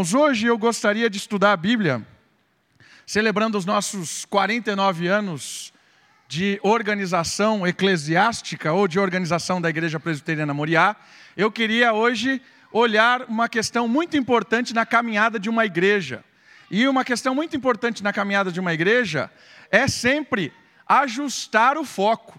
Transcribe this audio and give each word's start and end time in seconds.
Hoje 0.00 0.46
eu 0.46 0.56
gostaria 0.56 1.10
de 1.10 1.18
estudar 1.18 1.52
a 1.52 1.56
Bíblia, 1.58 2.02
celebrando 3.04 3.58
os 3.58 3.66
nossos 3.66 4.24
49 4.24 5.06
anos 5.06 5.74
de 6.26 6.58
organização 6.62 7.66
eclesiástica 7.66 8.72
ou 8.72 8.88
de 8.88 8.98
organização 8.98 9.60
da 9.60 9.68
Igreja 9.68 10.00
Presbiteriana 10.00 10.54
Moriá. 10.54 10.96
Eu 11.36 11.52
queria 11.52 11.92
hoje 11.92 12.40
olhar 12.72 13.24
uma 13.24 13.46
questão 13.46 13.86
muito 13.86 14.16
importante 14.16 14.72
na 14.72 14.86
caminhada 14.86 15.38
de 15.38 15.50
uma 15.50 15.66
igreja. 15.66 16.24
E 16.70 16.88
uma 16.88 17.04
questão 17.04 17.34
muito 17.34 17.54
importante 17.54 18.02
na 18.02 18.10
caminhada 18.10 18.50
de 18.50 18.58
uma 18.58 18.72
igreja 18.72 19.30
é 19.70 19.86
sempre 19.86 20.50
ajustar 20.88 21.76
o 21.76 21.84
foco. 21.84 22.38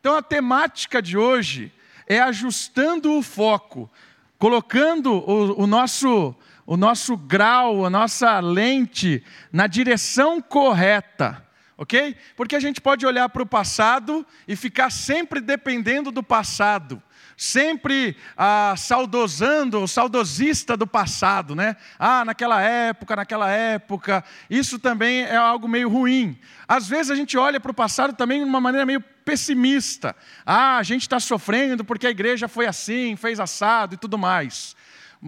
Então 0.00 0.16
a 0.16 0.22
temática 0.22 1.02
de 1.02 1.18
hoje 1.18 1.70
é 2.06 2.20
ajustando 2.20 3.12
o 3.12 3.22
foco, 3.22 3.90
colocando 4.38 5.12
o, 5.12 5.64
o 5.64 5.66
nosso 5.66 6.34
o 6.66 6.76
nosso 6.76 7.16
grau, 7.16 7.84
a 7.84 7.90
nossa 7.90 8.38
lente 8.40 9.22
na 9.52 9.66
direção 9.66 10.40
correta, 10.40 11.44
ok? 11.76 12.16
Porque 12.36 12.54
a 12.54 12.60
gente 12.60 12.80
pode 12.80 13.04
olhar 13.04 13.28
para 13.28 13.42
o 13.42 13.46
passado 13.46 14.24
e 14.46 14.54
ficar 14.54 14.90
sempre 14.90 15.40
dependendo 15.40 16.12
do 16.12 16.22
passado, 16.22 17.02
sempre 17.36 18.16
ah, 18.36 18.74
saudosando, 18.76 19.80
ou 19.80 19.88
saudosista 19.88 20.76
do 20.76 20.86
passado, 20.86 21.56
né? 21.56 21.76
Ah, 21.98 22.24
naquela 22.24 22.62
época, 22.62 23.16
naquela 23.16 23.50
época. 23.50 24.22
Isso 24.48 24.78
também 24.78 25.22
é 25.22 25.36
algo 25.36 25.66
meio 25.66 25.88
ruim. 25.88 26.38
Às 26.68 26.88
vezes 26.88 27.10
a 27.10 27.16
gente 27.16 27.36
olha 27.36 27.58
para 27.58 27.72
o 27.72 27.74
passado 27.74 28.14
também 28.14 28.38
de 28.38 28.44
uma 28.44 28.60
maneira 28.60 28.86
meio 28.86 29.00
pessimista. 29.00 30.14
Ah, 30.46 30.76
a 30.76 30.82
gente 30.82 31.02
está 31.02 31.18
sofrendo 31.18 31.84
porque 31.84 32.06
a 32.06 32.10
igreja 32.10 32.46
foi 32.46 32.66
assim, 32.66 33.16
fez 33.16 33.40
assado 33.40 33.94
e 33.94 33.98
tudo 33.98 34.16
mais. 34.16 34.76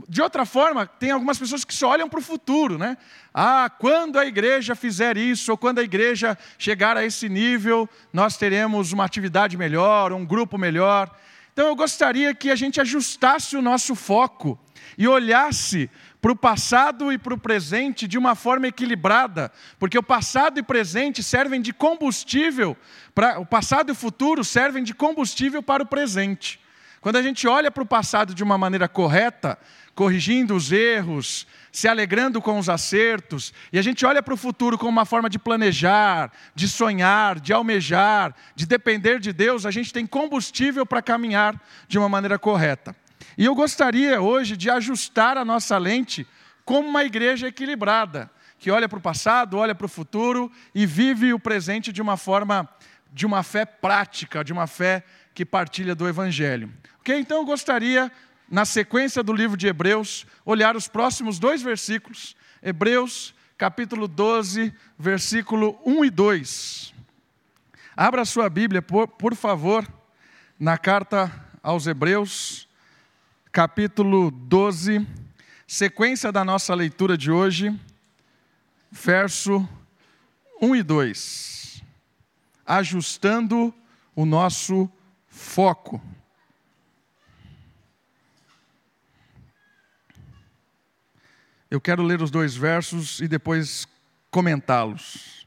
De 0.09 0.21
outra 0.21 0.45
forma, 0.45 0.87
tem 0.87 1.12
algumas 1.12 1.39
pessoas 1.39 1.65
que 1.65 1.73
só 1.73 1.91
olham 1.91 2.09
para 2.09 2.19
o 2.19 2.23
futuro, 2.23 2.77
né? 2.77 2.97
Ah, 3.33 3.71
quando 3.79 4.19
a 4.19 4.27
igreja 4.27 4.75
fizer 4.75 5.16
isso, 5.16 5.52
ou 5.52 5.57
quando 5.57 5.79
a 5.79 5.85
igreja 5.85 6.37
chegar 6.59 6.96
a 6.96 7.05
esse 7.05 7.29
nível, 7.29 7.88
nós 8.13 8.37
teremos 8.37 8.91
uma 8.91 9.05
atividade 9.05 9.57
melhor, 9.57 10.13
um 10.13 10.27
grupo 10.27 10.59
melhor. 10.59 11.16
Então 11.52 11.68
eu 11.68 11.77
gostaria 11.77 12.35
que 12.35 12.51
a 12.51 12.57
gente 12.57 12.80
ajustasse 12.80 13.57
o 13.57 13.63
nosso 13.63 13.95
foco 13.95 14.59
e 14.99 15.07
olhasse 15.07 15.88
para 16.21 16.33
o 16.33 16.37
passado 16.37 17.13
e 17.13 17.18
para 17.18 17.35
o 17.35 17.38
presente 17.38 18.09
de 18.09 18.18
uma 18.18 18.35
forma 18.35 18.66
equilibrada, 18.66 19.52
porque 19.79 19.96
o 19.96 20.02
passado 20.02 20.59
e 20.59 20.63
presente 20.63 21.23
servem 21.23 21.61
de 21.61 21.73
combustível, 21.73 22.77
para, 23.15 23.38
o 23.38 23.46
passado 23.46 23.90
e 23.90 23.93
o 23.93 23.95
futuro 23.95 24.43
servem 24.43 24.83
de 24.83 24.93
combustível 24.93 25.63
para 25.63 25.85
o 25.85 25.87
presente. 25.87 26.63
Quando 27.05 27.16
a 27.16 27.23
gente 27.23 27.47
olha 27.47 27.71
para 27.71 27.83
o 27.83 27.87
passado 27.87 28.35
de 28.35 28.43
uma 28.43 28.57
maneira 28.57 28.88
correta, 28.88 29.59
corrigindo 29.95 30.57
os 30.57 30.73
erros, 30.73 31.46
se 31.71 31.87
alegrando 31.87 32.41
com 32.41 32.59
os 32.59 32.71
acertos, 32.71 33.52
e 33.71 33.79
a 33.79 33.83
gente 33.83 34.07
olha 34.07 34.23
para 34.23 34.33
o 34.33 34.38
futuro 34.38 34.79
como 34.79 34.91
uma 34.91 35.05
forma 35.05 35.29
de 35.29 35.38
planejar, 35.38 36.33
de 36.55 36.66
sonhar, 36.66 37.38
de 37.38 37.52
almejar, 37.52 38.35
de 38.57 38.65
depender 38.65 39.21
de 39.21 39.35
Deus, 39.35 39.66
a 39.66 39.71
gente 39.71 39.93
tem 39.93 40.07
combustível 40.07 40.87
para 40.87 41.02
caminhar 41.02 41.61
de 41.87 41.99
uma 41.99 42.09
maneira 42.09 42.38
correta. 42.38 42.96
E 43.37 43.45
eu 43.45 43.55
gostaria 43.55 44.23
hoje 44.23 44.57
de 44.57 44.71
ajustar 44.71 45.37
a 45.37 45.45
nossa 45.45 45.77
lente 45.77 46.27
como 46.65 46.89
uma 46.89 47.05
igreja 47.05 47.49
equilibrada, 47.49 48.30
que 48.59 48.71
olha 48.71 48.89
para 48.89 48.99
o 48.99 49.02
passado, 49.02 49.59
olha 49.59 49.74
para 49.74 49.85
o 49.85 49.91
futuro 49.91 50.51
e 50.74 50.87
vive 50.87 51.35
o 51.35 51.39
presente 51.39 51.93
de 51.93 52.01
uma 52.01 52.16
forma, 52.16 52.66
de 53.13 53.27
uma 53.27 53.43
fé 53.43 53.66
prática, 53.66 54.43
de 54.43 54.55
uma 54.55 54.66
fé 54.66 55.05
que 55.35 55.45
partilha 55.45 55.95
do 55.95 56.09
Evangelho. 56.09 56.73
Ok? 57.01 57.18
Então 57.18 57.38
eu 57.38 57.45
gostaria 57.45 58.10
na 58.49 58.65
sequência 58.65 59.23
do 59.23 59.32
livro 59.32 59.57
de 59.57 59.66
Hebreus, 59.66 60.27
olhar 60.45 60.77
os 60.77 60.87
próximos 60.87 61.38
dois 61.38 61.60
versículos. 61.60 62.37
Hebreus, 62.63 63.35
capítulo 63.59 64.06
12, 64.06 64.72
versículo 64.99 65.78
1 65.84 66.05
e 66.05 66.10
2. 66.10 66.94
Abra 67.97 68.22
a 68.22 68.25
sua 68.25 68.49
Bíblia, 68.49 68.81
por, 68.81 69.09
por 69.09 69.34
favor, 69.34 69.87
na 70.59 70.78
carta 70.78 71.33
aos 71.62 71.87
Hebreus, 71.87 72.69
capítulo 73.51 74.31
12, 74.31 75.06
sequência 75.66 76.31
da 76.31 76.45
nossa 76.45 76.75
leitura 76.75 77.16
de 77.16 77.31
hoje, 77.31 77.78
verso 78.91 79.69
1 80.61 80.77
e 80.77 80.83
2. 80.83 81.83
Ajustando 82.66 83.75
o 84.15 84.25
nosso 84.25 84.91
foco. 85.34 86.00
Eu 91.69 91.81
quero 91.81 92.05
ler 92.05 92.22
os 92.22 92.31
dois 92.31 92.55
versos 92.55 93.21
e 93.21 93.27
depois 93.27 93.87
comentá-los. 94.31 95.47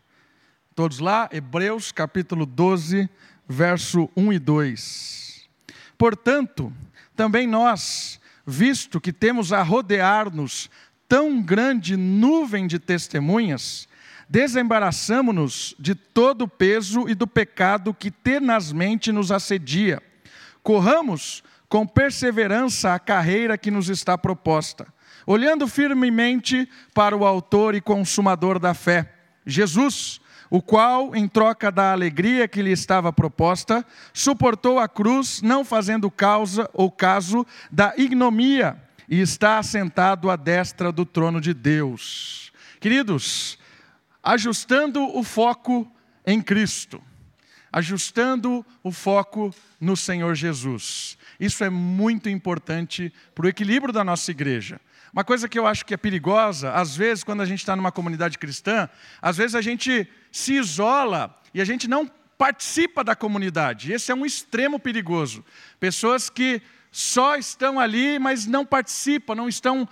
Todos 0.75 1.00
lá, 1.00 1.30
Hebreus 1.31 1.92
capítulo 1.92 2.46
12, 2.46 3.09
verso 3.48 4.09
1 4.16 4.34
e 4.34 4.40
2. 4.40 5.50
Portanto, 5.98 6.72
também 7.16 7.48
nós, 7.48 8.19
visto 8.46 9.00
que 9.00 9.14
temos 9.14 9.54
a 9.54 9.64
rodear-nos 9.64 10.69
tão 11.08 11.42
grande 11.42 11.96
nuvem 11.96 12.68
de 12.68 12.78
testemunhas, 12.78 13.88
desembaraçamo-nos 14.30 15.76
de 15.80 15.96
todo 15.96 16.44
o 16.44 16.48
peso 16.48 17.08
e 17.08 17.16
do 17.16 17.28
pecado 17.28 17.94
que 17.94 18.12
tenazmente 18.12 19.12
nos 19.12 19.32
assedia. 19.32 20.02
Corramos 20.62 21.44
com 21.70 21.86
perseverança 21.86 22.94
a 22.94 23.00
carreira 23.00 23.58
que 23.58 23.72
nos 23.72 23.90
está 23.90 24.18
proposta 24.18 24.88
olhando 25.28 25.68
firmemente 25.68 26.68
para 26.94 27.16
o 27.16 27.26
Autor 27.26 27.76
e 27.76 27.82
Consumador 27.82 28.58
da 28.58 28.74
fé, 28.74 29.14
Jesus, 29.46 30.22
o 30.50 30.62
qual, 30.62 31.14
em 31.14 31.28
troca 31.28 31.70
da 31.70 31.92
alegria 31.92 32.48
que 32.48 32.62
lhe 32.62 32.72
estava 32.72 33.12
proposta, 33.12 33.86
suportou 34.14 34.80
a 34.80 34.88
cruz, 34.88 35.42
não 35.42 35.66
fazendo 35.66 36.10
causa 36.10 36.70
ou 36.74 36.90
caso 36.90 37.46
da 37.70 37.94
ignomia, 37.98 38.82
e 39.10 39.20
está 39.20 39.60
assentado 39.60 40.30
à 40.30 40.38
destra 40.38 40.94
do 40.94 41.06
trono 41.06 41.42
de 41.42 41.54
Deus. 41.54 42.54
Queridos, 42.80 43.60
ajustando 44.28 45.02
o 45.18 45.24
foco 45.24 45.90
em 46.26 46.42
Cristo, 46.42 47.02
ajustando 47.72 48.66
o 48.84 48.92
foco 48.92 49.56
no 49.80 49.96
Senhor 49.96 50.36
Jesus. 50.36 51.18
Isso 51.40 51.64
é 51.64 51.70
muito 51.70 52.28
importante 52.28 53.14
para 53.34 53.46
o 53.46 53.48
equilíbrio 53.48 53.94
da 53.94 54.04
nossa 54.04 54.30
igreja. 54.30 54.82
Uma 55.14 55.24
coisa 55.24 55.48
que 55.48 55.58
eu 55.58 55.66
acho 55.66 55.86
que 55.86 55.94
é 55.94 55.98
perigosa, 55.98 56.74
às 56.74 56.94
vezes, 56.94 57.24
quando 57.24 57.40
a 57.40 57.46
gente 57.46 57.60
está 57.60 57.74
numa 57.74 57.92
comunidade 57.92 58.38
cristã, 58.38 58.90
às 59.22 59.38
vezes 59.38 59.56
a 59.56 59.62
gente 59.62 60.06
se 60.30 60.56
isola 60.56 61.34
e 61.54 61.62
a 61.62 61.66
gente 61.66 61.88
não 61.88 62.06
participa 62.38 63.06
da 63.06 63.16
comunidade. 63.16 63.94
Esse 63.94 64.12
é 64.12 64.16
um 64.16 64.26
extremo 64.26 64.78
perigoso. 64.78 65.44
Pessoas 65.80 66.30
que 66.30 66.62
só 66.92 67.38
estão 67.38 67.80
ali, 67.80 68.20
mas 68.20 68.46
não 68.46 68.66
participam, 68.66 69.36
não 69.36 69.48
estão 69.48 69.88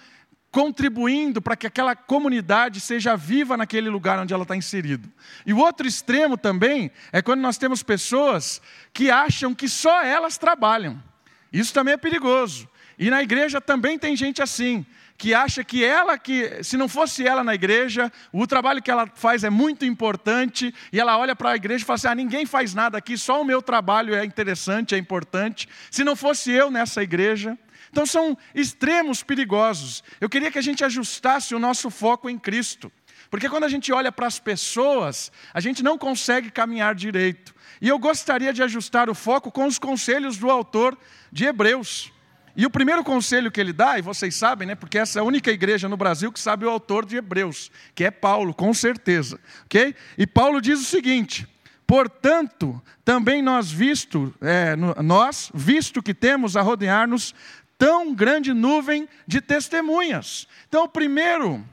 contribuindo 0.56 1.42
para 1.42 1.58
que 1.58 1.68
aquela 1.68 1.98
comunidade 1.98 2.80
seja 2.80 3.18
viva 3.18 3.58
naquele 3.58 3.90
lugar 3.90 4.18
onde 4.20 4.34
ela 4.34 4.44
está 4.44 4.56
inserido. 4.56 5.12
E 5.46 5.52
o 5.52 5.58
outro 5.58 5.86
extremo 5.86 6.38
também 6.38 6.90
é 7.12 7.22
quando 7.22 7.42
nós 7.42 7.58
temos 7.58 7.84
pessoas 7.84 8.62
que 8.94 9.12
acham 9.12 9.54
que 9.54 9.68
só 9.68 10.02
elas 10.02 10.38
trabalham. 10.38 11.04
Isso 11.52 11.74
também 11.74 11.96
é 11.96 11.98
perigoso. 11.98 12.70
E 12.98 13.10
na 13.10 13.22
igreja 13.22 13.60
também 13.60 14.00
tem 14.00 14.16
gente 14.16 14.42
assim, 14.42 14.86
que 15.18 15.34
acha 15.34 15.62
que 15.62 15.84
ela, 15.84 16.18
que 16.18 16.64
se 16.64 16.78
não 16.78 16.88
fosse 16.88 17.28
ela 17.28 17.44
na 17.44 17.54
igreja, 17.54 18.10
o 18.32 18.48
trabalho 18.48 18.82
que 18.82 18.90
ela 18.90 19.12
faz 19.14 19.44
é 19.44 19.50
muito 19.50 19.84
importante, 19.84 20.74
e 20.90 20.98
ela 20.98 21.18
olha 21.18 21.36
para 21.36 21.52
a 21.52 21.56
igreja 21.58 21.84
e 21.84 21.86
fala 21.86 21.96
assim: 21.96 22.08
ah, 22.08 22.16
ninguém 22.16 22.46
faz 22.46 22.74
nada 22.74 22.98
aqui, 22.98 23.18
só 23.18 23.42
o 23.42 23.46
meu 23.46 23.62
trabalho 23.62 24.16
é 24.16 24.24
interessante, 24.24 24.96
é 24.96 24.98
importante. 24.98 25.68
Se 25.92 26.02
não 26.02 26.16
fosse 26.16 26.50
eu 26.50 26.72
nessa 26.72 27.04
igreja. 27.04 27.58
Então 27.96 28.06
são 28.06 28.38
extremos 28.54 29.24
perigosos. 29.24 30.04
Eu 30.20 30.28
queria 30.28 30.52
que 30.52 30.60
a 30.60 30.62
gente 30.62 30.84
ajustasse 30.84 31.56
o 31.56 31.60
nosso 31.60 31.90
foco 31.90 32.30
em 32.30 32.38
Cristo. 32.38 32.92
Porque 33.30 33.48
quando 33.48 33.64
a 33.64 33.70
gente 33.70 33.90
olha 33.94 34.12
para 34.12 34.28
as 34.28 34.38
pessoas, 34.38 35.32
a 35.54 35.62
gente 35.62 35.82
não 35.82 35.98
consegue 35.98 36.52
caminhar 36.52 36.94
direito. 36.94 37.56
E 37.80 37.88
eu 37.88 37.98
gostaria 37.98 38.52
de 38.52 38.62
ajustar 38.62 39.10
o 39.10 39.16
foco 39.16 39.50
com 39.50 39.66
os 39.66 39.80
conselhos 39.80 40.36
do 40.36 40.52
autor 40.52 40.98
de 41.32 41.46
Hebreus. 41.46 42.12
E 42.54 42.66
o 42.66 42.70
primeiro 42.70 43.02
conselho 43.02 43.50
que 43.50 43.62
ele 43.62 43.72
dá, 43.72 43.98
e 43.98 44.02
vocês 44.02 44.36
sabem, 44.36 44.68
né, 44.68 44.76
porque 44.76 44.98
essa 44.98 45.20
é 45.20 45.22
a 45.22 45.26
única 45.26 45.50
igreja 45.50 45.88
no 45.88 45.96
Brasil 45.96 46.34
que 46.34 46.40
sabe 46.40 46.66
o 46.66 46.70
autor 46.70 47.06
de 47.06 47.16
Hebreus, 47.16 47.72
que 47.96 48.04
é 48.04 48.12
Paulo, 48.12 48.54
com 48.54 48.74
certeza. 48.74 49.40
ok? 49.64 49.96
E 50.18 50.28
Paulo 50.28 50.60
diz 50.60 50.82
o 50.82 50.86
seguinte: 50.86 51.48
portanto, 51.88 52.82
também 53.06 53.42
nós 53.42 53.72
visto, 53.72 54.34
é, 54.42 54.76
nós, 54.76 55.50
visto 55.54 56.04
que 56.04 56.14
temos 56.14 56.58
a 56.58 56.62
rodear-nos 56.62 57.34
tão 57.78 58.14
grande 58.14 58.54
nuvem 58.54 59.08
de 59.28 59.42
testemunhas. 59.42 60.48
Então, 60.68 60.84
o 60.84 60.90
primeiro 60.90 61.64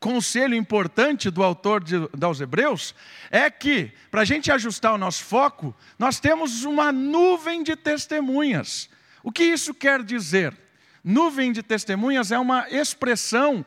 conselho 0.00 0.54
importante 0.54 1.30
do 1.30 1.42
autor 1.42 1.82
de, 1.82 1.98
dos 2.14 2.40
Hebreus 2.40 2.94
é 3.30 3.50
que, 3.50 3.92
para 4.10 4.22
a 4.22 4.24
gente 4.24 4.50
ajustar 4.50 4.94
o 4.94 4.98
nosso 4.98 5.24
foco, 5.24 5.74
nós 5.98 6.20
temos 6.20 6.64
uma 6.64 6.92
nuvem 6.92 7.62
de 7.62 7.74
testemunhas. 7.74 8.88
O 9.22 9.32
que 9.32 9.44
isso 9.44 9.74
quer 9.74 10.02
dizer? 10.02 10.56
Nuvem 11.02 11.52
de 11.52 11.62
testemunhas 11.62 12.30
é 12.30 12.38
uma 12.38 12.68
expressão 12.70 13.64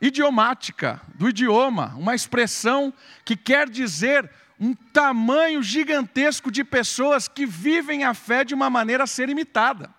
idiomática, 0.00 1.00
do 1.14 1.28
idioma, 1.28 1.94
uma 1.96 2.14
expressão 2.14 2.92
que 3.24 3.36
quer 3.36 3.68
dizer 3.68 4.28
um 4.58 4.74
tamanho 4.74 5.62
gigantesco 5.62 6.50
de 6.50 6.62
pessoas 6.62 7.28
que 7.28 7.46
vivem 7.46 8.04
a 8.04 8.14
fé 8.14 8.44
de 8.44 8.54
uma 8.54 8.68
maneira 8.68 9.04
a 9.04 9.06
ser 9.06 9.28
imitada. 9.28 9.90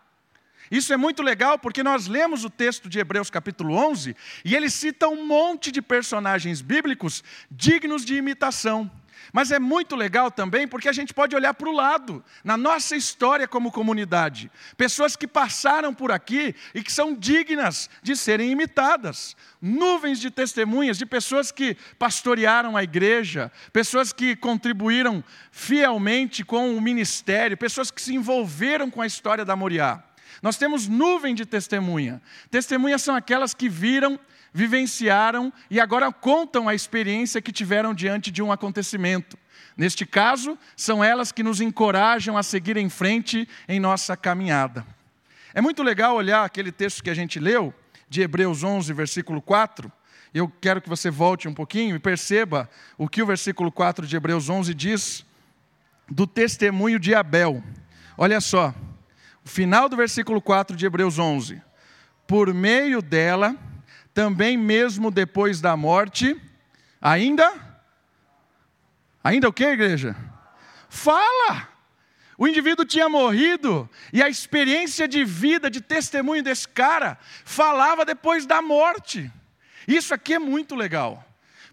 Isso 0.73 0.91
é 0.91 0.97
muito 0.97 1.21
legal 1.21 1.59
porque 1.59 1.83
nós 1.83 2.07
lemos 2.07 2.43
o 2.43 2.49
texto 2.49 2.89
de 2.89 2.97
Hebreus 2.97 3.29
capítulo 3.29 3.75
11 3.75 4.15
e 4.43 4.55
ele 4.55 4.71
cita 4.71 5.07
um 5.07 5.23
monte 5.23 5.71
de 5.71 5.83
personagens 5.83 6.61
bíblicos 6.61 7.23
dignos 7.51 8.03
de 8.03 8.15
imitação. 8.15 8.89
Mas 9.31 9.51
é 9.51 9.59
muito 9.59 9.95
legal 9.95 10.29
também 10.29 10.67
porque 10.67 10.89
a 10.89 10.93
gente 10.93 11.13
pode 11.13 11.35
olhar 11.35 11.53
para 11.53 11.69
o 11.69 11.71
lado, 11.71 12.23
na 12.43 12.57
nossa 12.57 12.95
história 12.95 13.47
como 13.47 13.71
comunidade. 13.71 14.51
Pessoas 14.75 15.15
que 15.15 15.27
passaram 15.27 15.93
por 15.93 16.11
aqui 16.11 16.55
e 16.73 16.83
que 16.83 16.91
são 16.91 17.15
dignas 17.15 17.89
de 18.01 18.15
serem 18.15 18.51
imitadas. 18.51 19.35
Nuvens 19.61 20.19
de 20.19 20.29
testemunhas 20.29 20.97
de 20.97 21.05
pessoas 21.05 21.51
que 21.51 21.77
pastorearam 21.97 22.75
a 22.75 22.83
igreja, 22.83 23.51
pessoas 23.71 24.11
que 24.11 24.35
contribuíram 24.35 25.23
fielmente 25.51 26.43
com 26.43 26.75
o 26.75 26.81
ministério, 26.81 27.57
pessoas 27.57 27.89
que 27.89 28.01
se 28.01 28.13
envolveram 28.13 28.89
com 28.89 29.01
a 29.01 29.07
história 29.07 29.45
da 29.45 29.55
Moriá. 29.55 30.03
Nós 30.41 30.57
temos 30.57 30.89
nuvem 30.89 31.33
de 31.33 31.45
testemunha. 31.45 32.21
Testemunhas 32.51 33.01
são 33.01 33.15
aquelas 33.15 33.53
que 33.53 33.69
viram 33.69 34.19
vivenciaram 34.53 35.51
e 35.69 35.79
agora 35.79 36.11
contam 36.11 36.69
a 36.69 36.75
experiência 36.75 37.41
que 37.41 37.51
tiveram 37.51 37.93
diante 37.93 38.31
de 38.31 38.41
um 38.41 38.51
acontecimento. 38.51 39.37
Neste 39.75 40.05
caso, 40.05 40.57
são 40.77 41.03
elas 41.03 41.31
que 41.31 41.41
nos 41.41 41.59
encorajam 41.59 42.37
a 42.37 42.43
seguir 42.43 42.77
em 42.77 42.89
frente 42.89 43.47
em 43.67 43.79
nossa 43.79 44.15
caminhada. 44.15 44.85
É 45.53 45.61
muito 45.61 45.81
legal 45.81 46.15
olhar 46.15 46.43
aquele 46.43 46.71
texto 46.71 47.03
que 47.03 47.09
a 47.09 47.13
gente 47.13 47.39
leu, 47.39 47.73
de 48.07 48.21
Hebreus 48.21 48.63
11, 48.63 48.93
versículo 48.93 49.41
4. 49.41 49.91
Eu 50.33 50.51
quero 50.61 50.81
que 50.81 50.89
você 50.89 51.09
volte 51.09 51.47
um 51.47 51.53
pouquinho 51.53 51.95
e 51.95 51.99
perceba 51.99 52.69
o 52.97 53.07
que 53.07 53.21
o 53.23 53.25
versículo 53.25 53.71
4 53.71 54.05
de 54.05 54.15
Hebreus 54.15 54.49
11 54.49 54.73
diz 54.73 55.25
do 56.09 56.27
testemunho 56.27 56.99
de 56.99 57.15
Abel. 57.15 57.63
Olha 58.15 58.39
só, 58.39 58.73
o 59.43 59.49
final 59.49 59.89
do 59.89 59.95
versículo 59.95 60.41
4 60.41 60.75
de 60.75 60.85
Hebreus 60.85 61.17
11. 61.17 61.61
Por 62.27 62.53
meio 62.53 63.01
dela, 63.01 63.55
também 64.13 64.57
mesmo 64.57 65.09
depois 65.09 65.59
da 65.59 65.75
morte, 65.75 66.39
ainda? 67.01 67.51
Ainda 69.23 69.49
o 69.49 69.53
que, 69.53 69.63
igreja? 69.63 70.15
Fala! 70.89 71.69
O 72.37 72.47
indivíduo 72.47 72.85
tinha 72.85 73.07
morrido 73.07 73.89
e 74.11 74.21
a 74.21 74.29
experiência 74.29 75.07
de 75.07 75.23
vida, 75.23 75.69
de 75.69 75.81
testemunho 75.81 76.43
desse 76.43 76.67
cara, 76.67 77.17
falava 77.45 78.03
depois 78.05 78.45
da 78.45 78.61
morte. 78.61 79.31
Isso 79.87 80.13
aqui 80.13 80.33
é 80.33 80.39
muito 80.39 80.75
legal. 80.75 81.23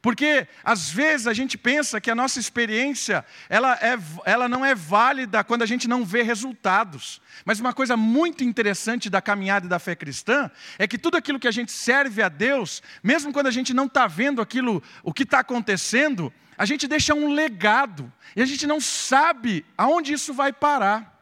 Porque 0.02 0.49
às 0.64 0.91
vezes 0.91 1.26
a 1.26 1.35
gente 1.35 1.58
pensa 1.58 2.00
que 2.00 2.11
a 2.11 2.14
nossa 2.14 2.41
experiência 2.41 3.25
ela, 3.50 3.75
é, 3.75 3.99
ela 4.25 4.49
não 4.49 4.64
é 4.64 4.75
válida 4.75 5.44
quando 5.44 5.62
a 5.62 5.67
gente 5.67 5.87
não 5.87 6.05
vê 6.05 6.23
resultados. 6.23 7.20
Mas 7.44 7.61
uma 7.61 7.75
coisa 7.75 7.97
muito 7.97 8.43
interessante 8.43 9.11
da 9.11 9.20
caminhada 9.20 9.69
da 9.69 9.79
fé 9.79 9.94
cristã 9.94 10.50
é 10.79 10.88
que 10.88 10.97
tudo 10.97 11.19
aquilo 11.19 11.38
que 11.38 11.49
a 11.49 11.52
gente 11.52 11.70
serve 11.70 12.23
a 12.23 12.31
Deus, 12.31 12.82
mesmo 13.02 13.32
quando 13.32 13.49
a 13.49 13.50
gente 13.50 13.75
não 13.75 13.87
está 13.87 14.06
vendo 14.06 14.41
aquilo, 14.41 14.82
o 15.02 15.12
que 15.12 15.25
está 15.25 15.41
acontecendo, 15.41 16.32
a 16.56 16.64
gente 16.64 16.88
deixa 16.88 17.14
um 17.14 17.32
legado 17.32 18.11
e 18.35 18.41
a 18.41 18.46
gente 18.46 18.67
não 18.67 18.81
sabe 18.81 19.67
aonde 19.76 20.14
isso 20.14 20.32
vai 20.32 20.50
parar. 20.50 21.20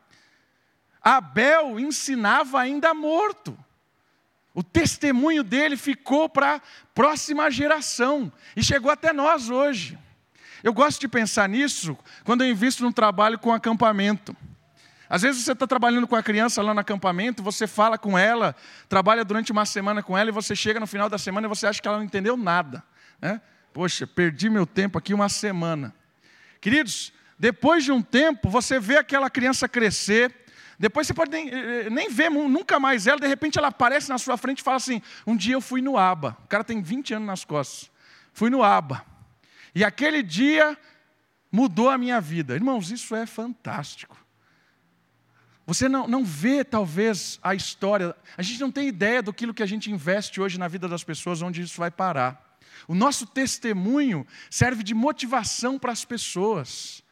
Abel 1.03 1.81
ensinava 1.81 2.61
ainda 2.61 2.95
morto. 2.95 3.59
O 4.59 4.63
testemunho 4.65 5.45
dele 5.45 5.77
ficou 5.77 6.29
para 6.29 6.57
a 6.57 6.61
próxima 6.93 7.49
geração 7.49 8.33
e 8.57 8.65
chegou 8.65 8.91
até 8.91 9.13
nós 9.13 9.51
hoje. 9.51 9.97
Eu 10.65 10.73
gosto 10.73 11.01
de 11.01 11.07
pensar 11.07 11.49
nisso 11.49 11.97
quando 12.25 12.43
eu 12.43 12.51
invisto 12.51 12.83
num 12.83 12.91
trabalho 12.91 13.39
com 13.39 13.53
acampamento. 13.53 14.37
Às 15.09 15.23
vezes 15.23 15.45
você 15.45 15.53
está 15.53 15.65
trabalhando 15.65 16.09
com 16.09 16.17
a 16.17 16.23
criança 16.25 16.61
lá 16.61 16.75
no 16.75 16.81
acampamento, 16.81 17.41
você 17.41 17.69
fala 17.69 17.97
com 17.97 18.19
ela, 18.19 18.53
trabalha 18.89 19.25
durante 19.25 19.53
uma 19.53 19.65
semana 19.65 20.03
com 20.03 20.19
ela 20.19 20.29
e 20.29 20.33
você 20.33 20.57
chega 20.57 20.81
no 20.81 20.89
final 20.89 21.09
da 21.09 21.19
semana 21.19 21.47
e 21.47 21.49
você 21.49 21.65
acha 21.65 21.81
que 21.81 21.87
ela 21.87 21.99
não 21.99 22.05
entendeu 22.05 22.37
nada. 22.37 22.83
Né? 23.23 23.41
Poxa, 23.73 24.09
perdi 24.09 24.51
meu 24.51 24.67
tempo 24.67 24.99
aqui 24.99 25.15
uma 25.15 25.29
semana. 25.29 25.95
Queridos, 26.61 27.13
depois 27.39 27.85
de 27.85 27.93
um 27.93 28.03
tempo, 28.03 28.51
você 28.51 28.81
vê 28.81 28.97
aquela 28.97 29.31
criança 29.31 29.69
crescer, 29.69 30.35
depois 30.79 31.07
você 31.07 31.15
pode 31.15 31.31
nem, 31.31 31.49
eh, 31.49 31.87
eh, 31.87 31.91
nem 31.91 32.09
ver 32.09 32.31
nunca 32.31 32.79
mais 32.79 33.07
ela, 33.07 33.19
de 33.19 33.27
repente 33.27 33.59
ela 33.59 33.69
aparece 33.69 34.09
na 34.09 34.17
sua 34.17 34.37
frente 34.37 34.61
e 34.61 34.63
fala 34.63 34.77
assim: 34.77 35.03
Um 35.27 35.37
dia 35.37 35.55
eu 35.55 35.61
fui 35.61 35.83
no 35.83 35.97
ABA. 35.97 36.37
O 36.45 36.47
cara 36.47 36.63
tem 36.63 36.81
20 36.81 37.15
anos 37.15 37.27
nas 37.27 37.45
costas. 37.45 37.91
Fui 38.33 38.49
no 38.49 38.63
ABA. 38.63 39.05
E 39.75 39.85
aquele 39.85 40.23
dia 40.23 40.79
mudou 41.51 41.91
a 41.91 41.99
minha 41.99 42.21
vida. 42.21 42.55
Irmãos, 42.55 42.91
isso 42.93 43.17
é 43.17 43.27
fantástico. 43.27 44.17
Você 45.67 45.89
não, 45.89 46.07
não 46.07 46.25
vê, 46.25 46.65
talvez, 46.65 47.39
a 47.43 47.55
história. 47.55 48.15
A 48.37 48.43
gente 48.43 48.61
não 48.61 48.71
tem 48.71 48.89
ideia 48.89 49.21
do 49.21 49.33
que 49.33 49.63
a 49.63 49.67
gente 49.67 49.91
investe 49.91 50.41
hoje 50.41 50.59
na 50.59 50.69
vida 50.69 50.89
das 50.89 51.03
pessoas, 51.05 51.43
onde 51.43 51.61
isso 51.61 51.79
vai 51.79 51.91
parar. 51.91 52.57
O 52.87 52.95
nosso 52.95 53.27
testemunho 53.27 54.27
serve 54.49 54.83
de 54.83 54.95
motivação 54.95 55.79
para 55.79 55.93
as 55.93 56.05
pessoas. 56.05 57.03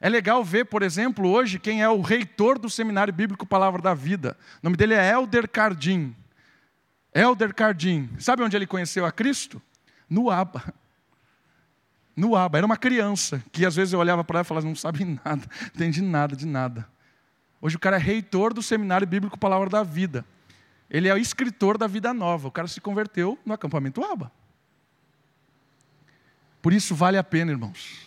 É 0.00 0.08
legal 0.08 0.44
ver, 0.44 0.66
por 0.66 0.82
exemplo, 0.82 1.28
hoje 1.28 1.58
quem 1.58 1.82
é 1.82 1.88
o 1.88 2.02
reitor 2.02 2.58
do 2.58 2.68
Seminário 2.68 3.12
Bíblico 3.12 3.46
Palavra 3.46 3.80
da 3.80 3.94
Vida. 3.94 4.36
O 4.62 4.66
nome 4.66 4.76
dele 4.76 4.94
é 4.94 5.10
Elder 5.10 5.48
Cardim. 5.48 6.14
Elder 7.14 7.54
Cardim. 7.54 8.10
Sabe 8.18 8.42
onde 8.42 8.54
ele 8.54 8.66
conheceu 8.66 9.06
a 9.06 9.12
Cristo? 9.12 9.60
No 10.08 10.30
Aba. 10.30 10.74
No 12.14 12.36
Aba. 12.36 12.58
Era 12.58 12.66
uma 12.66 12.76
criança 12.76 13.42
que 13.50 13.64
às 13.64 13.74
vezes 13.74 13.94
eu 13.94 13.98
olhava 13.98 14.22
para 14.22 14.38
ela 14.38 14.44
e 14.44 14.48
falava, 14.48 14.66
não 14.66 14.74
sabe 14.74 15.02
nada, 15.24 15.46
não 15.48 15.66
entendi 15.74 16.02
nada 16.02 16.36
de 16.36 16.46
nada. 16.46 16.86
Hoje 17.60 17.76
o 17.76 17.80
cara 17.80 17.96
é 17.96 17.98
reitor 17.98 18.52
do 18.52 18.62
Seminário 18.62 19.06
Bíblico 19.06 19.38
Palavra 19.38 19.70
da 19.70 19.82
Vida. 19.82 20.26
Ele 20.90 21.08
é 21.08 21.14
o 21.14 21.18
escritor 21.18 21.78
da 21.78 21.86
Vida 21.86 22.12
Nova. 22.12 22.48
O 22.48 22.52
cara 22.52 22.68
se 22.68 22.82
converteu 22.82 23.38
no 23.46 23.54
acampamento 23.54 24.04
Aba. 24.04 24.30
Por 26.60 26.74
isso 26.74 26.94
vale 26.94 27.16
a 27.16 27.24
pena, 27.24 27.50
irmãos 27.50 28.05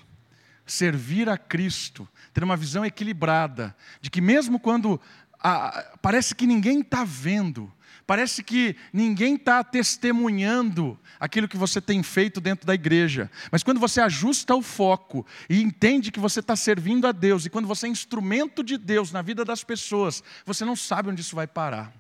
servir 0.71 1.30
a 1.30 1.38
Cristo, 1.38 2.07
ter 2.33 2.44
uma 2.44 2.57
visão 2.57 2.86
equilibrada, 2.86 3.75
de 4.01 4.10
que 4.10 4.21
mesmo 4.21 4.60
quando 4.60 5.00
ah, 5.42 5.98
parece 6.01 6.36
que 6.36 6.45
ninguém 6.45 6.81
está 6.81 7.04
vendo, 7.04 7.71
parece 8.06 8.44
que 8.44 8.75
ninguém 8.92 9.36
está 9.36 9.63
testemunhando 9.63 11.00
aquilo 11.19 11.48
que 11.48 11.57
você 11.57 11.80
tem 11.80 12.01
feito 12.04 12.42
dentro 12.42 12.66
da 12.66 12.74
igreja, 12.74 13.30
mas 13.52 13.64
quando 13.64 13.80
você 13.80 14.02
ajusta 14.02 14.56
o 14.56 14.61
foco 14.61 15.26
e 15.49 15.61
entende 15.61 16.11
que 16.11 16.19
você 16.19 16.40
está 16.40 16.56
servindo 16.56 17.07
a 17.07 17.11
Deus, 17.11 17.45
e 17.45 17.49
quando 17.49 17.68
você 17.68 17.88
é 17.88 17.90
instrumento 17.90 18.64
de 18.64 18.78
Deus 18.78 19.11
na 19.11 19.21
vida 19.21 19.45
das 19.45 19.64
pessoas, 19.64 20.23
você 20.45 20.66
não 20.66 20.76
sabe 20.76 21.09
onde 21.09 21.21
isso 21.21 21.35
vai 21.35 21.47
parar. 21.47 21.98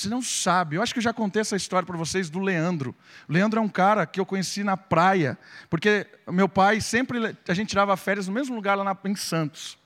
Você 0.00 0.08
não 0.08 0.22
sabe. 0.22 0.76
Eu 0.76 0.82
acho 0.82 0.94
que 0.94 0.98
eu 0.98 1.02
já 1.02 1.12
contei 1.12 1.42
essa 1.42 1.56
história 1.56 1.84
para 1.84 1.96
vocês 1.96 2.30
do 2.30 2.40
Leandro. 2.40 2.96
O 3.28 3.32
Leandro 3.32 3.60
é 3.60 3.62
um 3.62 3.68
cara 3.68 4.06
que 4.06 4.18
eu 4.18 4.24
conheci 4.24 4.64
na 4.64 4.74
praia, 4.74 5.38
porque 5.68 6.06
meu 6.26 6.48
pai 6.48 6.80
sempre 6.80 7.36
a 7.46 7.52
gente 7.52 7.68
tirava 7.68 7.94
férias 7.98 8.26
no 8.26 8.32
mesmo 8.32 8.54
lugar 8.54 8.78
lá 8.78 8.82
na, 8.82 8.96
em 9.04 9.14
Santos. 9.14 9.76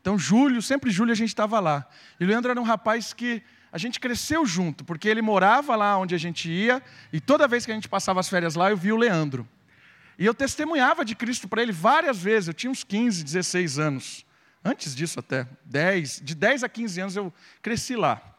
Então, 0.00 0.18
julho, 0.18 0.60
sempre 0.60 0.90
julho 0.90 1.12
a 1.12 1.14
gente 1.14 1.28
estava 1.28 1.60
lá. 1.60 1.88
E 2.18 2.24
o 2.24 2.26
Leandro 2.26 2.50
era 2.50 2.60
um 2.60 2.64
rapaz 2.64 3.12
que 3.12 3.40
a 3.70 3.78
gente 3.78 4.00
cresceu 4.00 4.44
junto, 4.44 4.84
porque 4.84 5.08
ele 5.08 5.22
morava 5.22 5.76
lá 5.76 5.96
onde 5.96 6.12
a 6.12 6.18
gente 6.18 6.50
ia, 6.50 6.82
e 7.12 7.20
toda 7.20 7.46
vez 7.46 7.64
que 7.64 7.70
a 7.70 7.74
gente 7.74 7.88
passava 7.88 8.18
as 8.18 8.28
férias 8.28 8.56
lá, 8.56 8.68
eu 8.68 8.76
via 8.76 8.94
o 8.94 8.98
Leandro. 8.98 9.48
E 10.18 10.26
eu 10.26 10.34
testemunhava 10.34 11.04
de 11.04 11.14
Cristo 11.14 11.46
para 11.46 11.62
ele 11.62 11.72
várias 11.72 12.18
vezes. 12.18 12.48
Eu 12.48 12.54
tinha 12.54 12.70
uns 12.70 12.82
15, 12.82 13.22
16 13.22 13.78
anos. 13.78 14.26
Antes 14.64 14.92
disso 14.92 15.20
até, 15.20 15.46
10, 15.64 16.20
de 16.24 16.34
10 16.34 16.64
a 16.64 16.68
15 16.68 17.00
anos 17.00 17.16
eu 17.16 17.32
cresci 17.62 17.94
lá. 17.94 18.31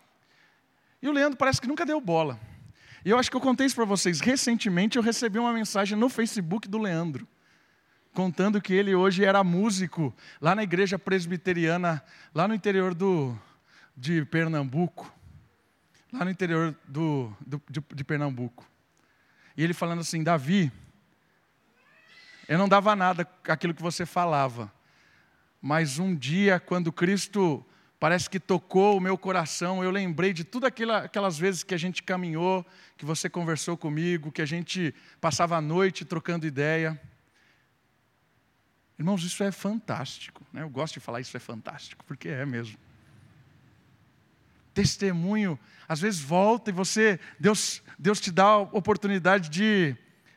E 1.04 1.10
o 1.10 1.12
Leandro 1.12 1.38
parece 1.38 1.60
que 1.60 1.68
nunca 1.68 1.86
deu 1.86 2.00
bola. 2.00 2.40
E 3.04 3.10
eu 3.10 3.20
acho 3.20 3.30
que 3.30 3.36
eu 3.36 3.42
contei 3.42 3.66
isso 3.66 3.76
para 3.76 3.84
vocês. 3.84 4.22
Recentemente 4.22 4.96
eu 4.96 5.04
recebi 5.04 5.38
uma 5.38 5.52
mensagem 5.52 5.98
no 5.98 6.08
Facebook 6.08 6.66
do 6.66 6.78
Leandro, 6.78 7.28
contando 8.14 8.62
que 8.62 8.74
ele 8.74 8.96
hoje 8.96 9.26
era 9.26 9.44
músico 9.44 10.16
lá 10.40 10.56
na 10.56 10.64
igreja 10.64 10.98
presbiteriana, 10.98 12.02
lá 12.34 12.48
no 12.48 12.56
interior 12.56 12.94
do, 12.94 13.38
de 13.98 14.24
Pernambuco. 14.24 15.14
Lá 16.14 16.24
no 16.24 16.32
interior 16.32 16.74
do, 16.88 17.36
do 17.46 17.62
de, 17.70 17.84
de 17.94 18.04
Pernambuco. 18.06 18.66
E 19.58 19.64
ele 19.66 19.74
falando 19.74 20.00
assim: 20.00 20.24
Davi, 20.24 20.72
eu 22.48 22.58
não 22.58 22.70
dava 22.70 22.96
nada 22.96 23.28
aquilo 23.50 23.74
que 23.74 23.82
você 23.82 24.06
falava, 24.06 24.72
mas 25.62 26.00
um 26.00 26.16
dia, 26.16 26.62
quando 26.62 26.94
Cristo 26.94 27.66
parece 28.04 28.30
que 28.30 28.38
tocou 28.38 28.98
o 28.98 29.00
meu 29.00 29.18
coração. 29.18 29.82
Eu 29.82 29.90
lembrei 29.90 30.34
de 30.34 30.44
tudo 30.44 30.66
aquelas 30.66 31.40
vezes 31.40 31.64
que 31.64 31.74
a 31.74 31.78
gente 31.78 32.04
caminhou, 32.04 32.66
que 32.98 33.06
você 33.06 33.30
conversou 33.30 33.78
comigo, 33.78 34.30
que 34.30 34.42
a 34.42 34.46
gente 34.46 34.94
passava 35.22 35.56
a 35.56 35.62
noite 35.62 36.04
trocando 36.04 36.46
ideia. 36.46 37.02
Irmãos, 39.00 39.24
isso 39.24 39.42
é 39.42 39.54
fantástico. 39.54 40.46
Né? 40.52 40.64
Eu 40.64 40.70
gosto 40.70 40.96
de 40.96 41.00
falar 41.00 41.22
isso 41.22 41.38
é 41.38 41.40
fantástico, 41.40 42.04
porque 42.04 42.28
é 42.28 42.46
mesmo. 42.46 42.78
testemunho, 44.74 45.58
às 45.88 46.02
vezes 46.02 46.20
volta 46.20 46.72
e 46.72 46.74
você, 46.74 47.18
Deus, 47.40 47.82
Deus 47.98 48.20
te 48.20 48.34
dá 48.34 48.48
a 48.48 48.58
oportunidade 48.58 49.48
de, 49.48 49.96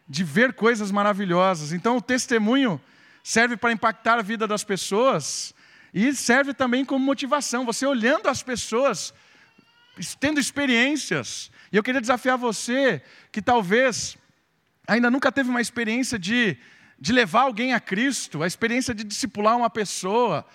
de 0.09 0.23
ver 0.23 0.53
coisas 0.53 0.93
maravilhosas. 0.93 1.73
Então, 1.73 1.97
o 1.97 2.01
testemunho 2.01 2.81
serve 3.25 3.57
para 3.57 3.73
impactar 3.73 4.21
a 4.21 4.23
vida 4.23 4.47
das 4.47 4.63
pessoas 4.63 5.53
e 5.93 6.15
serve 6.15 6.53
também 6.53 6.85
como 6.85 7.05
motivação. 7.05 7.65
Você 7.65 7.87
olhando 7.87 8.29
as 8.29 8.43
pessoas, 8.43 9.13
tendo 10.21 10.41
experiências. 10.41 11.51
E 11.73 11.77
eu 11.77 11.83
queria 11.83 12.01
desafiar 12.01 12.37
você 12.37 13.03
que 13.33 13.43
talvez 13.43 14.17
ainda 14.87 15.11
nunca 15.11 15.33
teve 15.33 15.51
uma 15.51 15.61
experiência 15.61 16.19
de, 16.19 16.57
de 16.99 17.13
levar 17.13 17.43
alguém 17.43 17.73
a 17.73 17.81
Cristo, 17.81 18.43
a 18.43 18.47
experiência 18.47 18.95
de 18.95 19.05
discipular 19.05 19.57
uma 19.57 19.71
pessoa. 19.71 20.47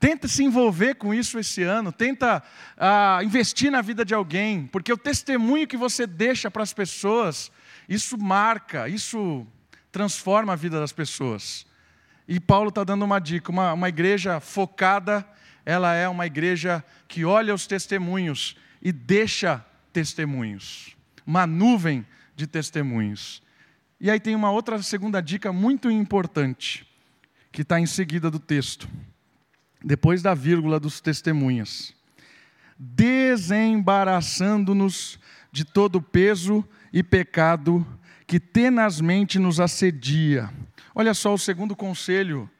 Tenta 0.00 0.26
se 0.26 0.42
envolver 0.42 0.96
com 0.96 1.14
isso 1.14 1.38
esse 1.38 1.62
ano, 1.62 1.92
tenta 1.92 2.42
uh, 2.76 3.22
investir 3.24 3.70
na 3.70 3.80
vida 3.80 4.04
de 4.04 4.12
alguém, 4.12 4.66
porque 4.66 4.92
o 4.92 4.96
testemunho 4.96 5.68
que 5.68 5.76
você 5.76 6.08
deixa 6.08 6.50
para 6.50 6.64
as 6.64 6.72
pessoas, 6.72 7.52
isso 7.88 8.18
marca, 8.18 8.88
isso 8.88 9.46
transforma 9.92 10.54
a 10.54 10.56
vida 10.56 10.80
das 10.80 10.92
pessoas. 10.92 11.64
E 12.26 12.40
Paulo 12.40 12.68
está 12.68 12.84
dando 12.84 13.04
uma 13.04 13.18
dica: 13.18 13.50
uma, 13.50 13.72
uma 13.72 13.88
igreja 13.88 14.38
focada, 14.40 15.26
ela 15.64 15.94
é 15.94 16.06
uma 16.08 16.26
igreja 16.26 16.84
que 17.08 17.24
olha 17.24 17.54
os 17.54 17.66
testemunhos 17.66 18.56
e 18.80 18.92
deixa 18.92 19.64
testemunhos, 19.92 20.96
uma 21.26 21.44
nuvem 21.46 22.06
de 22.34 22.46
testemunhos. 22.46 23.42
E 24.00 24.10
aí 24.10 24.18
tem 24.18 24.34
uma 24.34 24.50
outra 24.50 24.82
segunda 24.82 25.20
dica 25.20 25.52
muito 25.52 25.90
importante, 25.90 26.88
que 27.52 27.60
está 27.62 27.78
em 27.78 27.86
seguida 27.86 28.28
do 28.30 28.40
texto, 28.40 28.88
depois 29.84 30.22
da 30.22 30.34
vírgula 30.34 30.80
dos 30.80 31.00
testemunhas. 31.00 31.94
Desembaraçando-nos 32.76 35.20
de 35.52 35.64
todo 35.64 36.02
peso 36.02 36.64
e 36.92 37.02
pecado 37.02 37.86
que 38.26 38.40
tenazmente 38.40 39.38
nos 39.38 39.60
assedia. 39.60 40.50
Olha 40.94 41.14
só 41.14 41.34
o 41.34 41.38
segundo 41.38 41.76
conselho 41.76 42.50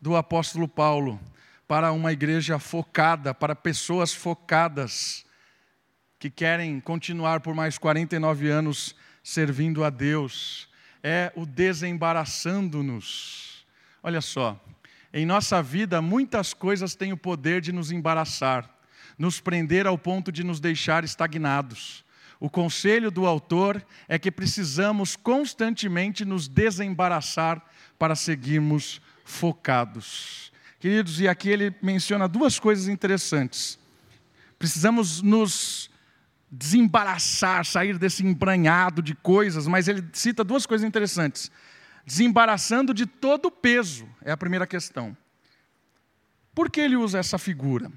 do 0.00 0.16
apóstolo 0.16 0.68
Paulo 0.68 1.20
para 1.66 1.92
uma 1.92 2.12
igreja 2.12 2.58
focada, 2.58 3.34
para 3.34 3.54
pessoas 3.54 4.12
focadas 4.12 5.24
que 6.18 6.30
querem 6.30 6.80
continuar 6.80 7.40
por 7.40 7.54
mais 7.54 7.78
49 7.78 8.48
anos 8.48 8.96
servindo 9.22 9.84
a 9.84 9.90
Deus 9.90 10.68
é 11.02 11.30
o 11.36 11.44
desembaraçando-nos. 11.46 13.66
Olha 14.02 14.20
só, 14.20 14.60
em 15.12 15.24
nossa 15.24 15.62
vida 15.62 16.02
muitas 16.02 16.52
coisas 16.52 16.96
têm 16.96 17.12
o 17.12 17.16
poder 17.16 17.60
de 17.60 17.70
nos 17.72 17.92
embaraçar, 17.92 18.68
nos 19.16 19.40
prender 19.40 19.86
ao 19.86 19.96
ponto 19.96 20.32
de 20.32 20.42
nos 20.42 20.58
deixar 20.60 21.04
estagnados. 21.04 22.04
O 22.40 22.48
conselho 22.48 23.10
do 23.10 23.26
autor 23.26 23.84
é 24.06 24.18
que 24.18 24.30
precisamos 24.30 25.16
constantemente 25.16 26.24
nos 26.24 26.46
desembaraçar 26.46 27.62
para 27.98 28.14
seguirmos 28.14 29.00
focados. 29.24 30.52
Queridos, 30.78 31.20
e 31.20 31.26
aqui 31.26 31.48
ele 31.48 31.74
menciona 31.82 32.28
duas 32.28 32.58
coisas 32.58 32.86
interessantes. 32.86 33.78
Precisamos 34.58 35.20
nos 35.20 35.90
desembaraçar, 36.50 37.64
sair 37.64 37.98
desse 37.98 38.24
embranhado 38.24 39.02
de 39.02 39.14
coisas, 39.14 39.66
mas 39.66 39.88
ele 39.88 40.04
cita 40.12 40.44
duas 40.44 40.64
coisas 40.64 40.86
interessantes. 40.86 41.50
Desembaraçando 42.06 42.94
de 42.94 43.04
todo 43.04 43.46
o 43.46 43.50
peso, 43.50 44.08
é 44.22 44.30
a 44.30 44.36
primeira 44.36 44.66
questão. 44.66 45.16
Por 46.54 46.70
que 46.70 46.80
ele 46.80 46.96
usa 46.96 47.18
essa 47.18 47.38
figura? 47.38 47.92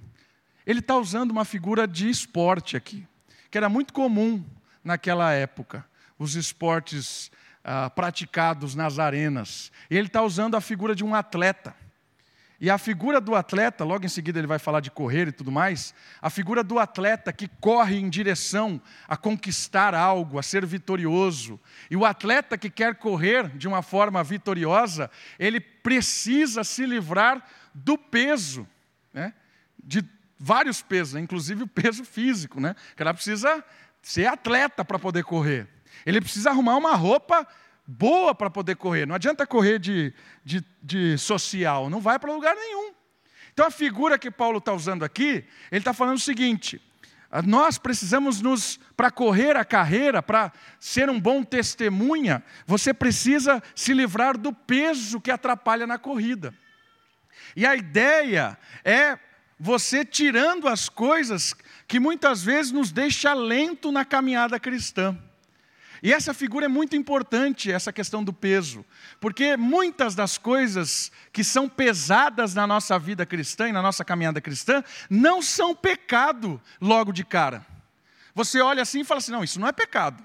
Ele 0.65 0.79
está 0.79 0.97
usando 0.97 1.31
uma 1.31 1.45
figura 1.45 1.87
de 1.87 2.09
esporte 2.09 2.75
aqui, 2.75 3.07
que 3.51 3.57
era 3.57 3.67
muito 3.67 3.93
comum 3.93 4.43
naquela 4.81 5.33
época, 5.33 5.85
os 6.17 6.35
esportes 6.35 7.29
ah, 7.63 7.89
praticados 7.89 8.73
nas 8.73 8.97
arenas. 8.97 9.71
Ele 9.89 10.07
está 10.07 10.23
usando 10.23 10.55
a 10.55 10.61
figura 10.61 10.95
de 10.95 11.03
um 11.03 11.13
atleta. 11.13 11.75
E 12.61 12.69
a 12.69 12.77
figura 12.77 13.19
do 13.19 13.35
atleta, 13.35 13.83
logo 13.83 14.05
em 14.05 14.09
seguida 14.09 14.39
ele 14.39 14.47
vai 14.47 14.59
falar 14.59 14.79
de 14.79 14.91
correr 14.91 15.27
e 15.27 15.31
tudo 15.31 15.51
mais, 15.51 15.95
a 16.21 16.29
figura 16.29 16.63
do 16.63 16.77
atleta 16.77 17.33
que 17.33 17.47
corre 17.47 17.97
em 17.97 18.07
direção 18.07 18.79
a 19.07 19.17
conquistar 19.17 19.95
algo, 19.95 20.37
a 20.37 20.43
ser 20.43 20.63
vitorioso. 20.65 21.59
E 21.89 21.97
o 21.97 22.05
atleta 22.05 22.57
que 22.57 22.69
quer 22.69 22.95
correr 22.95 23.49
de 23.57 23.67
uma 23.67 23.81
forma 23.81 24.23
vitoriosa, 24.23 25.09
ele 25.39 25.59
precisa 25.59 26.63
se 26.63 26.85
livrar 26.85 27.43
do 27.73 27.97
peso, 27.97 28.67
né? 29.11 29.33
de 29.83 30.07
vários 30.41 30.81
pesos, 30.81 31.15
inclusive 31.15 31.63
o 31.63 31.67
peso 31.67 32.03
físico. 32.03 32.59
Né? 32.59 32.75
Que 32.95 33.03
ela 33.03 33.13
precisa 33.13 33.63
ser 34.01 34.25
atleta 34.25 34.83
para 34.83 34.97
poder 34.97 35.23
correr. 35.23 35.67
Ele 36.05 36.19
precisa 36.19 36.49
arrumar 36.49 36.77
uma 36.77 36.95
roupa 36.95 37.47
boa 37.85 38.33
para 38.33 38.49
poder 38.49 38.75
correr. 38.75 39.05
Não 39.05 39.15
adianta 39.15 39.45
correr 39.45 39.77
de, 39.77 40.13
de, 40.43 40.63
de 40.81 41.17
social, 41.17 41.89
não 41.89 42.01
vai 42.01 42.17
para 42.17 42.33
lugar 42.33 42.55
nenhum. 42.55 42.93
Então 43.53 43.67
a 43.67 43.71
figura 43.71 44.17
que 44.17 44.31
Paulo 44.31 44.57
está 44.57 44.73
usando 44.73 45.03
aqui, 45.03 45.45
ele 45.71 45.81
está 45.81 45.93
falando 45.93 46.17
o 46.17 46.21
seguinte: 46.21 46.81
nós 47.45 47.77
precisamos 47.77 48.41
nos, 48.41 48.79
para 48.95 49.11
correr 49.11 49.55
a 49.55 49.65
carreira, 49.65 50.23
para 50.23 50.51
ser 50.79 51.09
um 51.09 51.19
bom 51.19 51.43
testemunha, 51.43 52.43
você 52.65 52.93
precisa 52.93 53.61
se 53.75 53.93
livrar 53.93 54.37
do 54.37 54.53
peso 54.53 55.21
que 55.21 55.29
atrapalha 55.29 55.85
na 55.85 55.99
corrida. 55.99 56.53
E 57.55 57.65
a 57.65 57.75
ideia 57.75 58.57
é 58.83 59.19
você 59.63 60.03
tirando 60.03 60.67
as 60.67 60.89
coisas 60.89 61.53
que 61.87 61.99
muitas 61.99 62.41
vezes 62.41 62.71
nos 62.71 62.91
deixa 62.91 63.31
lento 63.31 63.91
na 63.91 64.03
caminhada 64.03 64.59
cristã. 64.59 65.15
E 66.01 66.11
essa 66.11 66.33
figura 66.33 66.65
é 66.65 66.67
muito 66.67 66.95
importante, 66.95 67.71
essa 67.71 67.93
questão 67.93 68.23
do 68.23 68.33
peso, 68.33 68.83
porque 69.19 69.55
muitas 69.55 70.15
das 70.15 70.35
coisas 70.35 71.11
que 71.31 71.43
são 71.43 71.69
pesadas 71.69 72.55
na 72.55 72.65
nossa 72.65 72.97
vida 72.97 73.23
cristã 73.23 73.69
e 73.69 73.71
na 73.71 73.83
nossa 73.83 74.03
caminhada 74.03 74.41
cristã 74.41 74.83
não 75.07 75.43
são 75.43 75.75
pecado 75.75 76.59
logo 76.81 77.11
de 77.11 77.23
cara. 77.23 77.63
Você 78.33 78.59
olha 78.61 78.81
assim 78.81 79.01
e 79.01 79.05
fala 79.05 79.19
assim: 79.19 79.31
não, 79.31 79.43
isso 79.43 79.59
não 79.59 79.67
é 79.67 79.71
pecado. 79.71 80.23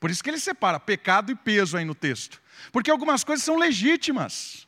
Por 0.00 0.10
isso 0.10 0.24
que 0.24 0.30
ele 0.30 0.40
separa 0.40 0.80
pecado 0.80 1.30
e 1.30 1.34
peso 1.34 1.76
aí 1.76 1.84
no 1.84 1.94
texto. 1.94 2.40
Porque 2.72 2.90
algumas 2.90 3.22
coisas 3.22 3.44
são 3.44 3.58
legítimas. 3.58 4.67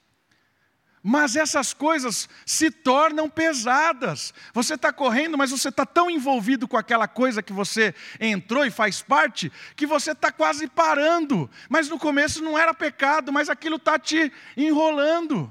Mas 1.03 1.35
essas 1.35 1.73
coisas 1.73 2.29
se 2.45 2.71
tornam 2.71 3.29
pesadas. 3.29 4.35
Você 4.53 4.75
está 4.75 4.93
correndo, 4.93 5.39
mas 5.39 5.51
você 5.51 5.71
está 5.71 5.87
tão 5.87 6.11
envolvido 6.11 6.69
com 6.69 6.77
aquela 6.77 7.09
coisa 7.09 7.43
que 7.43 7.53
você 7.53 7.95
entrou 8.19 8.67
e 8.67 8.71
faz 8.71 9.01
parte, 9.01 9.51
que 9.75 9.87
você 9.87 10.13
está 10.13 10.31
quase 10.31 10.67
parando. 10.67 11.51
Mas 11.71 11.89
no 11.89 11.99
começo 11.99 12.43
não 12.43 12.59
era 12.59 12.75
pecado, 12.75 13.33
mas 13.33 13.49
aquilo 13.49 13.77
está 13.77 13.99
te 13.99 14.31
enrolando. 14.57 15.51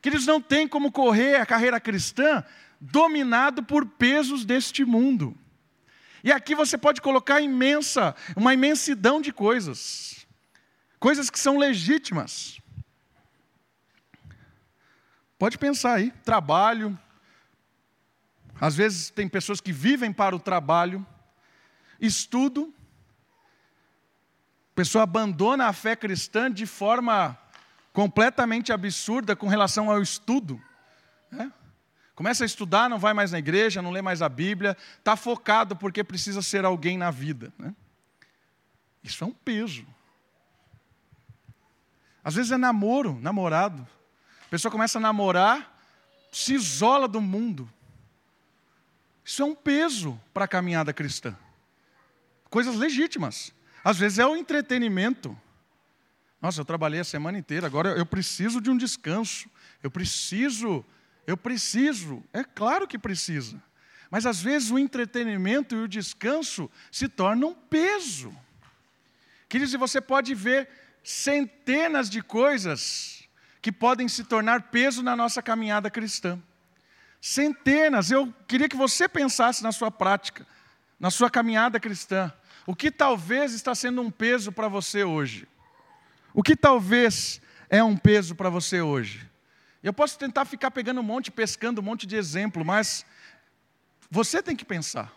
Queridos, 0.00 0.26
não 0.26 0.40
tem 0.40 0.66
como 0.66 0.90
correr 0.90 1.36
a 1.36 1.46
carreira 1.46 1.78
cristã 1.78 2.42
dominado 2.80 3.62
por 3.62 3.84
pesos 3.84 4.44
deste 4.44 4.84
mundo. 4.84 5.36
E 6.24 6.32
aqui 6.32 6.54
você 6.54 6.78
pode 6.78 7.02
colocar 7.02 7.40
imensa, 7.40 8.14
uma 8.34 8.54
imensidão 8.54 9.20
de 9.20 9.32
coisas. 9.32 10.26
Coisas 10.98 11.28
que 11.28 11.38
são 11.38 11.58
legítimas. 11.58 12.58
Pode 15.38 15.56
pensar 15.56 15.94
aí, 15.94 16.10
trabalho. 16.24 16.98
Às 18.60 18.74
vezes 18.74 19.08
tem 19.08 19.28
pessoas 19.28 19.60
que 19.60 19.72
vivem 19.72 20.12
para 20.12 20.34
o 20.34 20.40
trabalho, 20.40 21.06
estudo. 22.00 22.74
A 24.72 24.74
pessoa 24.74 25.04
abandona 25.04 25.66
a 25.66 25.72
fé 25.72 25.94
cristã 25.94 26.50
de 26.50 26.66
forma 26.66 27.38
completamente 27.92 28.72
absurda 28.72 29.36
com 29.36 29.46
relação 29.46 29.90
ao 29.90 30.02
estudo. 30.02 30.60
Né? 31.30 31.52
Começa 32.16 32.42
a 32.42 32.46
estudar, 32.46 32.90
não 32.90 32.98
vai 32.98 33.14
mais 33.14 33.30
na 33.30 33.38
igreja, 33.38 33.80
não 33.80 33.92
lê 33.92 34.02
mais 34.02 34.22
a 34.22 34.28
Bíblia, 34.28 34.76
está 34.98 35.14
focado 35.14 35.76
porque 35.76 36.02
precisa 36.02 36.42
ser 36.42 36.64
alguém 36.64 36.98
na 36.98 37.12
vida. 37.12 37.52
Né? 37.56 37.72
Isso 39.04 39.22
é 39.22 39.26
um 39.26 39.32
peso. 39.32 39.86
Às 42.24 42.34
vezes 42.34 42.50
é 42.50 42.56
namoro, 42.56 43.18
namorado. 43.20 43.86
A 44.48 44.50
pessoa 44.50 44.72
começa 44.72 44.96
a 44.96 45.00
namorar, 45.00 45.78
se 46.32 46.54
isola 46.54 47.06
do 47.06 47.20
mundo. 47.20 47.70
Isso 49.22 49.42
é 49.42 49.44
um 49.44 49.54
peso 49.54 50.18
para 50.32 50.46
a 50.46 50.48
caminhada 50.48 50.90
cristã. 50.90 51.36
Coisas 52.48 52.74
legítimas. 52.76 53.52
Às 53.84 53.98
vezes 53.98 54.18
é 54.18 54.26
o 54.26 54.34
entretenimento. 54.34 55.38
Nossa, 56.40 56.62
eu 56.62 56.64
trabalhei 56.64 56.98
a 56.98 57.04
semana 57.04 57.36
inteira, 57.36 57.66
agora 57.66 57.90
eu 57.90 58.06
preciso 58.06 58.58
de 58.58 58.70
um 58.70 58.76
descanso. 58.78 59.50
Eu 59.82 59.90
preciso, 59.90 60.82
eu 61.26 61.36
preciso. 61.36 62.24
É 62.32 62.42
claro 62.42 62.88
que 62.88 62.98
precisa. 62.98 63.62
Mas 64.10 64.24
às 64.24 64.40
vezes 64.40 64.70
o 64.70 64.78
entretenimento 64.78 65.74
e 65.74 65.82
o 65.82 65.88
descanso 65.88 66.70
se 66.90 67.06
tornam 67.06 67.50
um 67.50 67.54
peso. 67.54 68.34
Queridos, 69.46 69.74
você 69.74 70.00
pode 70.00 70.34
ver 70.34 70.70
centenas 71.04 72.08
de 72.08 72.22
coisas 72.22 73.17
que 73.60 73.72
podem 73.72 74.08
se 74.08 74.24
tornar 74.24 74.70
peso 74.70 75.02
na 75.02 75.16
nossa 75.16 75.42
caminhada 75.42 75.90
cristã. 75.90 76.40
Centenas. 77.20 78.10
Eu 78.10 78.32
queria 78.46 78.68
que 78.68 78.76
você 78.76 79.08
pensasse 79.08 79.62
na 79.62 79.72
sua 79.72 79.90
prática, 79.90 80.46
na 80.98 81.10
sua 81.10 81.30
caminhada 81.30 81.80
cristã. 81.80 82.32
O 82.66 82.74
que 82.74 82.90
talvez 82.90 83.52
está 83.52 83.74
sendo 83.74 84.00
um 84.00 84.10
peso 84.10 84.52
para 84.52 84.68
você 84.68 85.02
hoje? 85.02 85.48
O 86.34 86.42
que 86.42 86.54
talvez 86.54 87.40
é 87.68 87.82
um 87.82 87.96
peso 87.96 88.34
para 88.34 88.50
você 88.50 88.80
hoje? 88.80 89.28
Eu 89.82 89.92
posso 89.92 90.18
tentar 90.18 90.44
ficar 90.44 90.70
pegando 90.70 91.00
um 91.00 91.04
monte, 91.04 91.30
pescando 91.30 91.80
um 91.80 91.84
monte 91.84 92.06
de 92.06 92.16
exemplo, 92.16 92.64
mas 92.64 93.06
você 94.10 94.42
tem 94.42 94.54
que 94.54 94.64
pensar. 94.64 95.12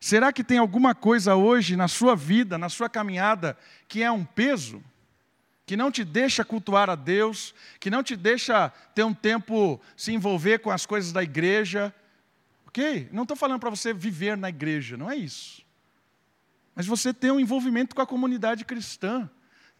Será 0.00 0.32
que 0.32 0.42
tem 0.42 0.58
alguma 0.58 0.94
coisa 0.94 1.36
hoje 1.36 1.76
na 1.76 1.86
sua 1.86 2.16
vida, 2.16 2.56
na 2.56 2.68
sua 2.68 2.88
caminhada, 2.88 3.56
que 3.86 4.02
é 4.02 4.10
um 4.10 4.24
peso? 4.24 4.82
Que 5.70 5.76
não 5.76 5.88
te 5.88 6.04
deixa 6.04 6.44
cultuar 6.44 6.90
a 6.90 6.96
Deus, 6.96 7.54
que 7.78 7.90
não 7.90 8.02
te 8.02 8.16
deixa 8.16 8.70
ter 8.92 9.04
um 9.04 9.14
tempo 9.14 9.80
se 9.96 10.12
envolver 10.12 10.58
com 10.58 10.68
as 10.68 10.84
coisas 10.84 11.12
da 11.12 11.22
igreja? 11.22 11.94
Ok? 12.66 13.08
Não 13.12 13.22
estou 13.22 13.36
falando 13.36 13.60
para 13.60 13.70
você 13.70 13.94
viver 13.94 14.36
na 14.36 14.48
igreja, 14.48 14.96
não 14.96 15.08
é 15.08 15.14
isso. 15.14 15.62
Mas 16.74 16.88
você 16.88 17.14
ter 17.14 17.30
um 17.30 17.38
envolvimento 17.38 17.94
com 17.94 18.02
a 18.02 18.06
comunidade 18.06 18.64
cristã, 18.64 19.30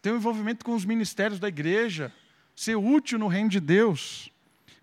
ter 0.01 0.13
um 0.13 0.15
envolvimento 0.15 0.63
com 0.63 0.73
os 0.73 0.85
ministérios 0.85 1.41
da 1.41 1.49
igreja, 1.49 2.09
ser 2.55 2.77
útil 2.77 3.19
no 3.19 3.27
reino 3.27 3.49
de 3.49 3.59
Deus. 3.59 4.31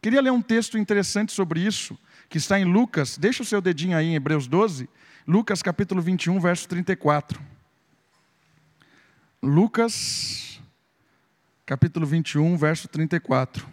Queria 0.02 0.20
ler 0.20 0.30
um 0.30 0.42
texto 0.42 0.76
interessante 0.76 1.32
sobre 1.32 1.60
isso, 1.60 1.98
que 2.28 2.36
está 2.36 2.60
em 2.60 2.66
Lucas, 2.66 3.16
deixa 3.16 3.42
o 3.42 3.46
seu 3.46 3.62
dedinho 3.62 3.96
aí 3.96 4.08
em 4.08 4.14
Hebreus 4.14 4.46
12, 4.46 4.86
Lucas 5.26 5.62
capítulo 5.62 6.02
21, 6.02 6.38
verso 6.38 6.68
34. 6.68 7.40
Lucas 9.42 10.57
capítulo 11.68 12.06
21, 12.06 12.56
verso 12.56 12.88
34. 12.88 13.68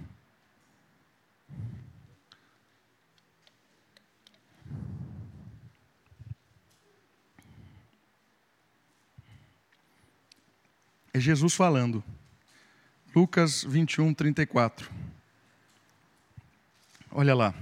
É 11.14 11.20
Jesus 11.22 11.54
falando. 11.54 12.04
Lucas 13.16 13.64
21, 13.64 14.14
34. 14.14 14.92
Olha 17.10 17.34
lá. 17.34 17.56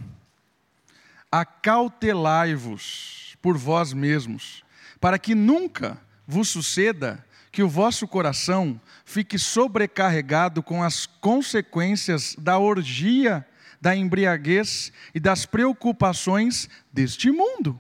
Acautelai-vos 1.32 3.38
por 3.40 3.56
vós 3.56 3.94
mesmos, 3.94 4.66
para 5.00 5.20
que 5.20 5.36
nunca 5.36 6.02
vos 6.26 6.50
suceda 6.50 7.24
que 7.54 7.62
o 7.62 7.70
vosso 7.70 8.08
coração 8.08 8.82
fique 9.06 9.38
sobrecarregado 9.38 10.64
com 10.64 10.82
as 10.82 11.06
consequências 11.06 12.36
da 12.36 12.58
orgia, 12.58 13.48
da 13.80 13.96
embriaguez 13.96 14.92
e 15.14 15.20
das 15.20 15.46
preocupações 15.46 16.68
deste 16.92 17.32
mundo. 17.32 17.80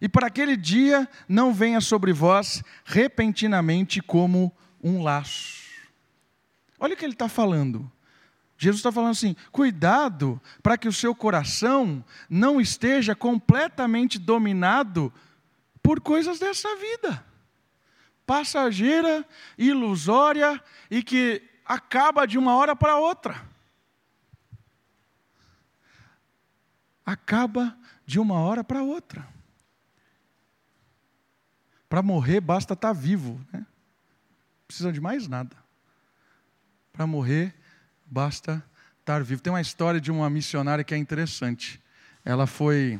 E 0.00 0.08
para 0.08 0.26
aquele 0.26 0.56
dia 0.56 1.08
não 1.28 1.54
venha 1.54 1.80
sobre 1.80 2.12
vós 2.12 2.64
repentinamente 2.84 4.02
como 4.02 4.52
um 4.82 5.00
laço. 5.00 5.62
Olha 6.80 6.94
o 6.94 6.96
que 6.96 7.04
ele 7.04 7.12
está 7.12 7.28
falando. 7.28 7.88
Jesus 8.58 8.80
está 8.80 8.90
falando 8.90 9.12
assim: 9.12 9.36
cuidado 9.52 10.42
para 10.60 10.76
que 10.76 10.88
o 10.88 10.92
seu 10.92 11.14
coração 11.14 12.04
não 12.28 12.60
esteja 12.60 13.14
completamente 13.14 14.18
dominado 14.18 15.12
por 15.80 16.00
coisas 16.00 16.40
dessa 16.40 16.74
vida, 16.74 17.24
passageira, 18.26 19.26
ilusória 19.56 20.62
e 20.90 21.02
que 21.02 21.42
acaba 21.64 22.26
de 22.26 22.38
uma 22.38 22.56
hora 22.56 22.74
para 22.74 22.96
outra. 22.96 23.44
Acaba 27.04 27.76
de 28.06 28.18
uma 28.18 28.40
hora 28.40 28.64
para 28.64 28.82
outra. 28.82 29.26
Para 31.88 32.02
morrer 32.02 32.40
basta 32.40 32.74
estar 32.74 32.88
tá 32.88 32.92
vivo, 32.92 33.40
né? 33.52 33.66
precisa 34.66 34.92
de 34.92 35.00
mais 35.00 35.28
nada. 35.28 35.56
Para 36.92 37.06
morrer 37.06 37.54
basta 38.06 38.64
estar 39.00 39.22
vivo. 39.22 39.42
Tem 39.42 39.52
uma 39.52 39.60
história 39.60 40.00
de 40.00 40.10
uma 40.10 40.28
missionária 40.30 40.82
que 40.82 40.94
é 40.94 40.96
interessante. 40.96 41.80
Ela 42.24 42.46
foi 42.46 42.98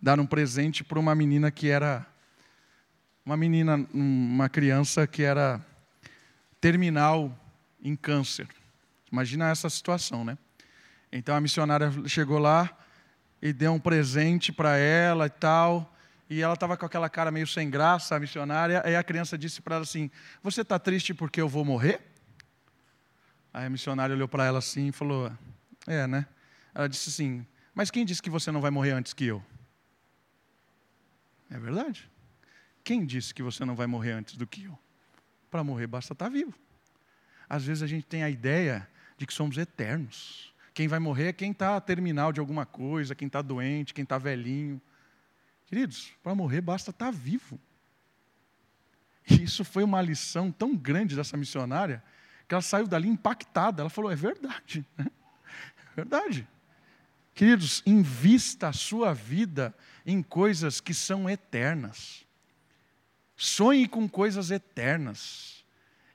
dar 0.00 0.20
um 0.20 0.26
presente 0.26 0.84
para 0.84 0.98
uma 0.98 1.14
menina 1.14 1.50
que 1.50 1.68
era 1.68 2.06
uma 3.24 3.36
menina, 3.36 3.86
uma 3.92 4.48
criança 4.48 5.06
que 5.06 5.22
era 5.22 5.64
terminal 6.60 7.34
em 7.82 7.96
câncer. 7.96 8.48
Imagina 9.10 9.50
essa 9.50 9.70
situação, 9.70 10.24
né? 10.24 10.36
Então 11.10 11.34
a 11.34 11.40
missionária 11.40 11.90
chegou 12.06 12.38
lá 12.38 12.76
e 13.40 13.52
deu 13.52 13.72
um 13.72 13.78
presente 13.78 14.52
para 14.52 14.76
ela 14.76 15.26
e 15.26 15.30
tal. 15.30 15.94
E 16.28 16.42
ela 16.42 16.54
estava 16.54 16.76
com 16.76 16.84
aquela 16.84 17.08
cara 17.08 17.30
meio 17.30 17.46
sem 17.46 17.70
graça, 17.70 18.16
a 18.16 18.20
missionária. 18.20 18.82
Aí 18.84 18.96
a 18.96 19.02
criança 19.02 19.38
disse 19.38 19.62
para 19.62 19.76
ela 19.76 19.84
assim: 19.84 20.10
Você 20.42 20.62
está 20.62 20.78
triste 20.78 21.14
porque 21.14 21.40
eu 21.40 21.48
vou 21.48 21.64
morrer? 21.64 22.00
Aí 23.52 23.66
a 23.66 23.70
missionária 23.70 24.14
olhou 24.14 24.28
para 24.28 24.44
ela 24.44 24.58
assim 24.58 24.88
e 24.88 24.92
falou: 24.92 25.32
É, 25.86 26.06
né? 26.06 26.26
Ela 26.74 26.88
disse 26.88 27.08
assim: 27.10 27.46
Mas 27.74 27.90
quem 27.90 28.04
disse 28.04 28.20
que 28.20 28.30
você 28.30 28.50
não 28.50 28.60
vai 28.60 28.70
morrer 28.70 28.92
antes 28.92 29.12
que 29.12 29.24
eu? 29.24 29.42
É 31.50 31.58
verdade. 31.58 32.10
Quem 32.84 33.06
disse 33.06 33.34
que 33.34 33.42
você 33.42 33.64
não 33.64 33.74
vai 33.74 33.86
morrer 33.86 34.12
antes 34.12 34.36
do 34.36 34.46
que 34.46 34.64
eu? 34.64 34.78
Para 35.50 35.64
morrer 35.64 35.86
basta 35.86 36.12
estar 36.12 36.26
tá 36.26 36.30
vivo. 36.30 36.52
Às 37.48 37.64
vezes 37.64 37.82
a 37.82 37.86
gente 37.86 38.06
tem 38.06 38.22
a 38.22 38.28
ideia 38.28 38.86
de 39.16 39.26
que 39.26 39.32
somos 39.32 39.56
eternos. 39.56 40.52
Quem 40.74 40.86
vai 40.86 40.98
morrer 40.98 41.28
é 41.28 41.32
quem 41.32 41.50
está 41.50 41.80
terminal 41.80 42.30
de 42.30 42.40
alguma 42.40 42.66
coisa, 42.66 43.14
quem 43.14 43.26
está 43.26 43.40
doente, 43.40 43.94
quem 43.94 44.02
está 44.02 44.18
velhinho. 44.18 44.80
Queridos, 45.66 46.12
para 46.22 46.34
morrer 46.34 46.60
basta 46.60 46.90
estar 46.90 47.06
tá 47.06 47.10
vivo. 47.10 47.58
E 49.30 49.42
isso 49.42 49.64
foi 49.64 49.82
uma 49.82 50.02
lição 50.02 50.52
tão 50.52 50.76
grande 50.76 51.16
dessa 51.16 51.36
missionária 51.36 52.02
que 52.46 52.54
ela 52.54 52.60
saiu 52.60 52.86
dali 52.86 53.08
impactada. 53.08 53.82
Ela 53.82 53.90
falou: 53.90 54.10
é 54.10 54.16
verdade. 54.16 54.84
Né? 54.98 55.06
É 55.92 55.96
verdade. 55.96 56.46
Queridos, 57.34 57.82
invista 57.86 58.68
a 58.68 58.72
sua 58.72 59.14
vida 59.14 59.74
em 60.04 60.22
coisas 60.22 60.80
que 60.80 60.92
são 60.92 61.30
eternas. 61.30 62.23
Sonhe 63.36 63.88
com 63.88 64.08
coisas 64.08 64.50
eternas. 64.50 65.64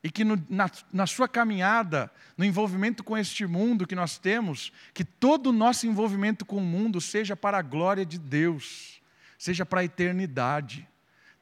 E 0.03 0.09
que 0.09 0.23
no, 0.23 0.41
na, 0.49 0.69
na 0.93 1.05
sua 1.05 1.27
caminhada, 1.27 2.09
no 2.37 2.45
envolvimento 2.45 3.03
com 3.03 3.17
este 3.17 3.45
mundo 3.45 3.85
que 3.85 3.95
nós 3.95 4.17
temos, 4.17 4.71
que 4.93 5.03
todo 5.03 5.47
o 5.47 5.53
nosso 5.53 5.85
envolvimento 5.85 6.45
com 6.45 6.57
o 6.57 6.61
mundo 6.61 7.01
seja 7.01 7.35
para 7.35 7.57
a 7.57 7.61
glória 7.61 8.05
de 8.05 8.17
Deus, 8.17 9.01
seja 9.37 9.65
para 9.65 9.81
a 9.81 9.83
eternidade. 9.83 10.87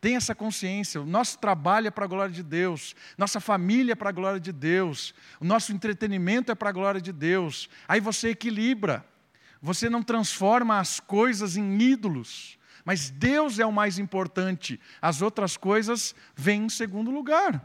Tenha 0.01 0.17
essa 0.17 0.33
consciência. 0.33 1.01
O 1.01 1.05
nosso 1.05 1.37
trabalho 1.37 1.87
é 1.87 1.91
para 1.91 2.05
a 2.05 2.07
glória 2.07 2.33
de 2.33 2.41
Deus, 2.41 2.95
nossa 3.15 3.39
família 3.39 3.93
é 3.93 3.95
para 3.95 4.09
a 4.09 4.13
glória 4.13 4.39
de 4.39 4.51
Deus, 4.51 5.13
o 5.39 5.45
nosso 5.45 5.71
entretenimento 5.71 6.51
é 6.51 6.55
para 6.55 6.69
a 6.69 6.73
glória 6.73 7.01
de 7.01 7.11
Deus. 7.11 7.69
Aí 7.87 7.99
você 7.99 8.29
equilibra, 8.29 9.05
você 9.61 9.89
não 9.89 10.01
transforma 10.01 10.79
as 10.79 10.99
coisas 10.99 11.57
em 11.57 11.79
ídolos, 11.79 12.56
mas 12.87 13.09
Deus 13.09 13.59
é 13.59 13.65
o 13.65 13.71
mais 13.71 13.99
importante, 13.99 14.79
as 15.01 15.21
outras 15.21 15.57
coisas 15.57 16.15
vêm 16.33 16.63
em 16.63 16.69
segundo 16.69 17.11
lugar. 17.11 17.61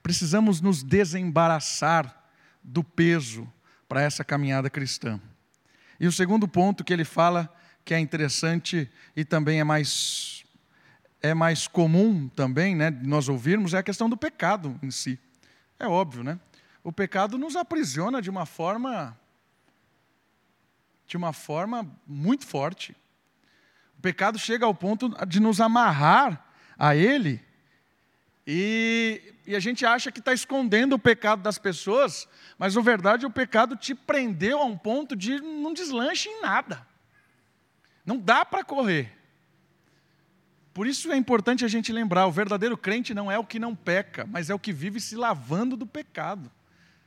Precisamos 0.00 0.60
nos 0.60 0.84
desembaraçar 0.84 2.30
do 2.62 2.84
peso 2.84 3.52
para 3.88 4.00
essa 4.00 4.22
caminhada 4.22 4.70
cristã. 4.70 5.20
E 5.98 6.06
o 6.06 6.12
segundo 6.12 6.46
ponto 6.46 6.84
que 6.84 6.92
ele 6.92 7.04
fala, 7.04 7.52
que 7.84 7.92
é 7.92 7.98
interessante 7.98 8.88
e 9.16 9.24
também 9.24 9.58
é 9.58 9.64
mais 9.64 10.44
é 11.20 11.34
mais 11.34 11.66
comum 11.66 12.28
também, 12.28 12.76
né, 12.76 12.88
nós 12.88 13.28
ouvirmos, 13.28 13.74
é 13.74 13.78
a 13.78 13.82
questão 13.82 14.08
do 14.08 14.16
pecado 14.16 14.78
em 14.80 14.92
si. 14.92 15.18
É 15.76 15.88
óbvio, 15.88 16.22
né? 16.22 16.38
O 16.84 16.92
pecado 16.92 17.36
nos 17.36 17.56
aprisiona 17.56 18.22
de 18.22 18.30
uma 18.30 18.46
forma 18.46 19.18
de 21.04 21.16
uma 21.16 21.32
forma 21.32 21.84
muito 22.06 22.46
forte. 22.46 22.94
O 23.98 24.02
pecado 24.02 24.38
chega 24.38 24.66
ao 24.66 24.74
ponto 24.74 25.08
de 25.26 25.40
nos 25.40 25.60
amarrar 25.60 26.44
a 26.78 26.94
ele 26.94 27.42
e, 28.46 29.34
e 29.44 29.56
a 29.56 29.60
gente 29.60 29.84
acha 29.84 30.12
que 30.12 30.20
está 30.20 30.32
escondendo 30.32 30.94
o 30.94 30.98
pecado 30.98 31.42
das 31.42 31.58
pessoas, 31.58 32.28
mas 32.56 32.76
na 32.76 32.80
verdade 32.80 33.26
o 33.26 33.30
pecado 33.30 33.74
te 33.74 33.94
prendeu 33.94 34.60
a 34.60 34.64
um 34.64 34.78
ponto 34.78 35.16
de 35.16 35.40
não 35.40 35.74
deslanche 35.74 36.28
em 36.28 36.40
nada. 36.40 36.86
Não 38.04 38.16
dá 38.16 38.44
para 38.44 38.62
correr. 38.62 39.12
Por 40.72 40.86
isso 40.86 41.10
é 41.10 41.16
importante 41.16 41.64
a 41.64 41.68
gente 41.68 41.92
lembrar: 41.92 42.26
o 42.26 42.32
verdadeiro 42.32 42.76
crente 42.76 43.12
não 43.12 43.32
é 43.32 43.36
o 43.36 43.44
que 43.44 43.58
não 43.58 43.74
peca, 43.74 44.24
mas 44.26 44.48
é 44.48 44.54
o 44.54 44.58
que 44.58 44.72
vive 44.72 45.00
se 45.00 45.16
lavando 45.16 45.76
do 45.76 45.86
pecado. 45.86 46.52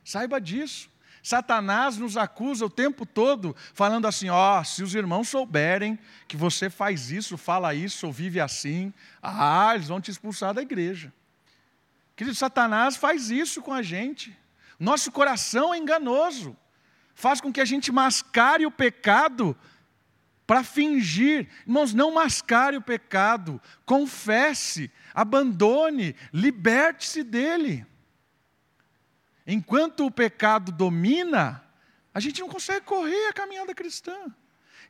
Saiba 0.04 0.38
disso. 0.40 0.90
Satanás 1.22 1.96
nos 1.96 2.16
acusa 2.16 2.64
o 2.64 2.70
tempo 2.70 3.04
todo, 3.04 3.54
falando 3.74 4.06
assim: 4.06 4.28
ó, 4.30 4.60
oh, 4.60 4.64
se 4.64 4.82
os 4.82 4.94
irmãos 4.94 5.28
souberem 5.28 5.98
que 6.26 6.36
você 6.36 6.70
faz 6.70 7.10
isso, 7.10 7.36
fala 7.36 7.74
isso 7.74 8.06
ou 8.06 8.12
vive 8.12 8.40
assim, 8.40 8.92
ah, 9.22 9.72
eles 9.74 9.88
vão 9.88 10.00
te 10.00 10.10
expulsar 10.10 10.54
da 10.54 10.62
igreja. 10.62 11.12
Querido, 12.16 12.36
Satanás 12.36 12.96
faz 12.96 13.30
isso 13.30 13.62
com 13.62 13.72
a 13.72 13.82
gente. 13.82 14.36
Nosso 14.78 15.12
coração 15.12 15.74
é 15.74 15.78
enganoso. 15.78 16.56
faz 17.14 17.40
com 17.40 17.52
que 17.52 17.60
a 17.60 17.66
gente 17.66 17.92
mascare 17.92 18.64
o 18.64 18.70
pecado 18.70 19.56
para 20.46 20.64
fingir. 20.64 21.48
Irmãos, 21.66 21.94
não 21.94 22.12
mascare 22.12 22.76
o 22.76 22.82
pecado, 22.82 23.60
confesse, 23.84 24.90
abandone, 25.14 26.16
liberte-se 26.32 27.22
dele. 27.22 27.86
Enquanto 29.46 30.06
o 30.06 30.10
pecado 30.10 30.70
domina, 30.70 31.64
a 32.12 32.20
gente 32.20 32.40
não 32.40 32.48
consegue 32.48 32.84
correr 32.84 33.28
a 33.28 33.32
caminhada 33.32 33.74
cristã. 33.74 34.16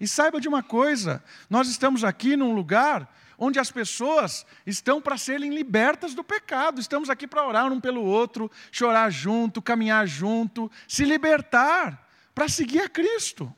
E 0.01 0.09
saiba 0.09 0.41
de 0.41 0.49
uma 0.49 0.63
coisa: 0.63 1.23
nós 1.49 1.69
estamos 1.69 2.05
aqui 2.05 2.37
num 2.37 2.55
lugar 2.55 3.09
onde 3.39 3.59
as 3.59 3.71
pessoas 3.71 4.45
estão 4.67 5.01
para 5.01 5.17
serem 5.17 5.55
libertas 5.55 6.15
do 6.15 6.25
pecado. 6.25 6.81
Estamos 6.81 7.09
aqui 7.09 7.27
para 7.27 7.47
orar 7.47 7.73
um 7.73 7.81
pelo 7.81 8.03
outro, 8.03 8.51
chorar 8.73 9.11
junto, 9.11 9.63
caminhar 9.63 10.07
junto, 10.07 10.71
se 10.89 11.05
libertar 11.05 12.07
para 12.35 12.49
seguir 12.49 12.81
a 12.81 12.89
Cristo. 12.89 13.55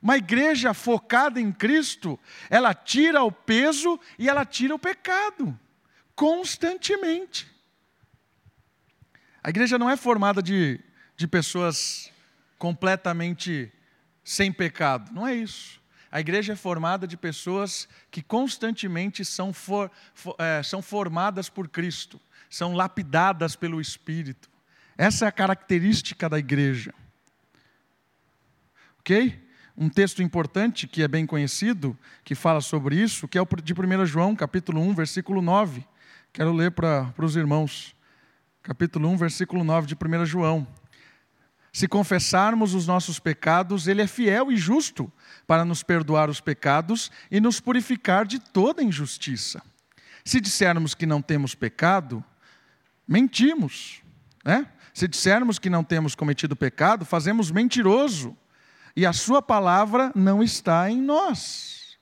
Uma 0.00 0.16
igreja 0.16 0.74
focada 0.74 1.40
em 1.40 1.52
Cristo, 1.52 2.18
ela 2.50 2.74
tira 2.74 3.22
o 3.22 3.30
peso 3.30 4.00
e 4.18 4.28
ela 4.28 4.44
tira 4.44 4.74
o 4.74 4.78
pecado, 4.78 5.58
constantemente. 6.16 7.51
A 9.42 9.50
igreja 9.50 9.78
não 9.78 9.90
é 9.90 9.96
formada 9.96 10.42
de, 10.42 10.78
de 11.16 11.26
pessoas 11.26 12.10
completamente 12.58 13.72
sem 14.22 14.52
pecado, 14.52 15.12
não 15.12 15.26
é 15.26 15.34
isso. 15.34 15.80
A 16.12 16.20
igreja 16.20 16.52
é 16.52 16.56
formada 16.56 17.06
de 17.06 17.16
pessoas 17.16 17.88
que 18.10 18.22
constantemente 18.22 19.24
são, 19.24 19.52
for, 19.52 19.90
for, 20.14 20.36
é, 20.38 20.62
são 20.62 20.82
formadas 20.82 21.48
por 21.48 21.68
Cristo, 21.68 22.20
são 22.50 22.74
lapidadas 22.74 23.56
pelo 23.56 23.80
Espírito. 23.80 24.50
Essa 24.96 25.24
é 25.24 25.28
a 25.28 25.32
característica 25.32 26.28
da 26.28 26.38
igreja. 26.38 26.94
Ok? 29.00 29.42
Um 29.76 29.88
texto 29.88 30.22
importante 30.22 30.86
que 30.86 31.02
é 31.02 31.08
bem 31.08 31.26
conhecido, 31.26 31.98
que 32.22 32.34
fala 32.34 32.60
sobre 32.60 32.94
isso, 32.94 33.26
que 33.26 33.38
é 33.38 33.42
o 33.42 33.48
de 33.62 33.72
1 33.72 34.06
João, 34.06 34.36
capítulo 34.36 34.82
1, 34.82 34.94
versículo 34.94 35.40
9. 35.40 35.84
Quero 36.32 36.52
ler 36.52 36.70
para, 36.72 37.12
os 37.18 37.36
irmãos. 37.36 37.96
Capítulo 38.62 39.08
1, 39.08 39.16
versículo 39.16 39.64
9 39.64 39.88
de 39.88 39.96
1 39.96 40.24
João. 40.24 40.64
Se 41.72 41.88
confessarmos 41.88 42.74
os 42.74 42.86
nossos 42.86 43.18
pecados, 43.18 43.88
Ele 43.88 44.02
é 44.02 44.06
fiel 44.06 44.52
e 44.52 44.56
justo 44.56 45.10
para 45.48 45.64
nos 45.64 45.82
perdoar 45.82 46.30
os 46.30 46.40
pecados 46.40 47.10
e 47.28 47.40
nos 47.40 47.58
purificar 47.58 48.24
de 48.24 48.38
toda 48.38 48.80
injustiça. 48.80 49.60
Se 50.24 50.40
dissermos 50.40 50.94
que 50.94 51.06
não 51.06 51.20
temos 51.20 51.56
pecado, 51.56 52.24
mentimos. 53.08 54.00
Né? 54.44 54.68
Se 54.94 55.08
dissermos 55.08 55.58
que 55.58 55.68
não 55.68 55.82
temos 55.82 56.14
cometido 56.14 56.54
pecado, 56.54 57.04
fazemos 57.04 57.50
mentiroso 57.50 58.36
e 58.94 59.04
a 59.04 59.12
Sua 59.12 59.42
palavra 59.42 60.12
não 60.14 60.40
está 60.40 60.88
em 60.88 61.00
nós. 61.02 61.98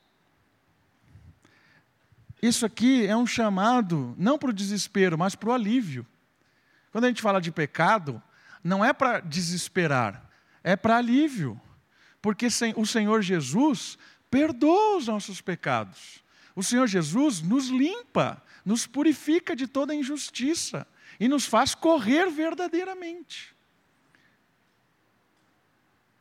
Isso 2.42 2.66
aqui 2.66 3.06
é 3.06 3.16
um 3.16 3.26
chamado, 3.26 4.14
não 4.18 4.38
para 4.38 4.50
o 4.50 4.52
desespero, 4.52 5.16
mas 5.16 5.34
para 5.34 5.48
o 5.48 5.52
alívio. 5.52 6.06
Quando 6.90 7.04
a 7.04 7.08
gente 7.08 7.22
fala 7.22 7.40
de 7.40 7.52
pecado, 7.52 8.22
não 8.62 8.84
é 8.84 8.92
para 8.92 9.20
desesperar, 9.20 10.28
é 10.62 10.76
para 10.76 10.96
alívio. 10.96 11.60
Porque 12.20 12.48
o 12.76 12.86
Senhor 12.86 13.22
Jesus 13.22 13.98
perdoa 14.30 14.98
os 14.98 15.06
nossos 15.06 15.40
pecados. 15.40 16.22
O 16.54 16.62
Senhor 16.62 16.86
Jesus 16.86 17.40
nos 17.40 17.68
limpa, 17.68 18.42
nos 18.64 18.86
purifica 18.86 19.56
de 19.56 19.66
toda 19.66 19.94
injustiça 19.94 20.86
e 21.18 21.28
nos 21.28 21.46
faz 21.46 21.74
correr 21.74 22.30
verdadeiramente. 22.30 23.54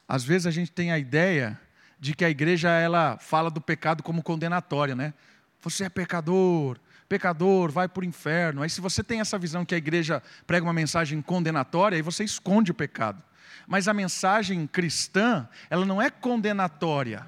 Às 0.08 0.23
vezes 0.23 0.47
a 0.47 0.51
gente 0.51 0.71
tem 0.71 0.91
a 0.91 0.97
ideia 0.97 1.60
de 1.99 2.15
que 2.15 2.23
a 2.23 2.29
igreja 2.29 2.69
ela 2.69 3.17
fala 3.17 3.51
do 3.51 3.60
pecado 3.60 4.01
como 4.01 4.23
condenatória, 4.23 4.95
né? 4.95 5.13
Você 5.62 5.84
é 5.84 5.89
pecador, 5.89 6.79
pecador, 7.09 7.71
vai 7.71 7.89
para 7.89 8.01
o 8.01 8.05
inferno. 8.05 8.61
Aí, 8.61 8.69
se 8.69 8.79
você 8.79 9.03
tem 9.03 9.19
essa 9.19 9.37
visão 9.37 9.65
que 9.65 9.73
a 9.73 9.77
igreja 9.77 10.21
prega 10.45 10.65
uma 10.65 10.71
mensagem 10.71 11.19
condenatória, 11.21 11.95
aí 11.95 12.01
você 12.03 12.23
esconde 12.23 12.71
o 12.71 12.75
pecado. 12.75 13.23
Mas 13.67 13.87
a 13.87 13.93
mensagem 13.93 14.65
cristã, 14.67 15.49
ela 15.69 15.85
não 15.85 15.99
é 15.99 16.09
condenatória 16.09 17.27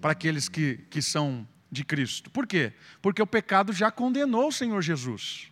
para 0.00 0.12
aqueles 0.12 0.48
que, 0.48 0.76
que 0.90 1.00
são 1.00 1.48
de 1.70 1.84
Cristo. 1.84 2.30
Por 2.30 2.46
quê? 2.46 2.74
Porque 3.00 3.22
o 3.22 3.26
pecado 3.26 3.72
já 3.72 3.90
condenou 3.90 4.48
o 4.48 4.52
Senhor 4.52 4.80
Jesus. 4.82 5.50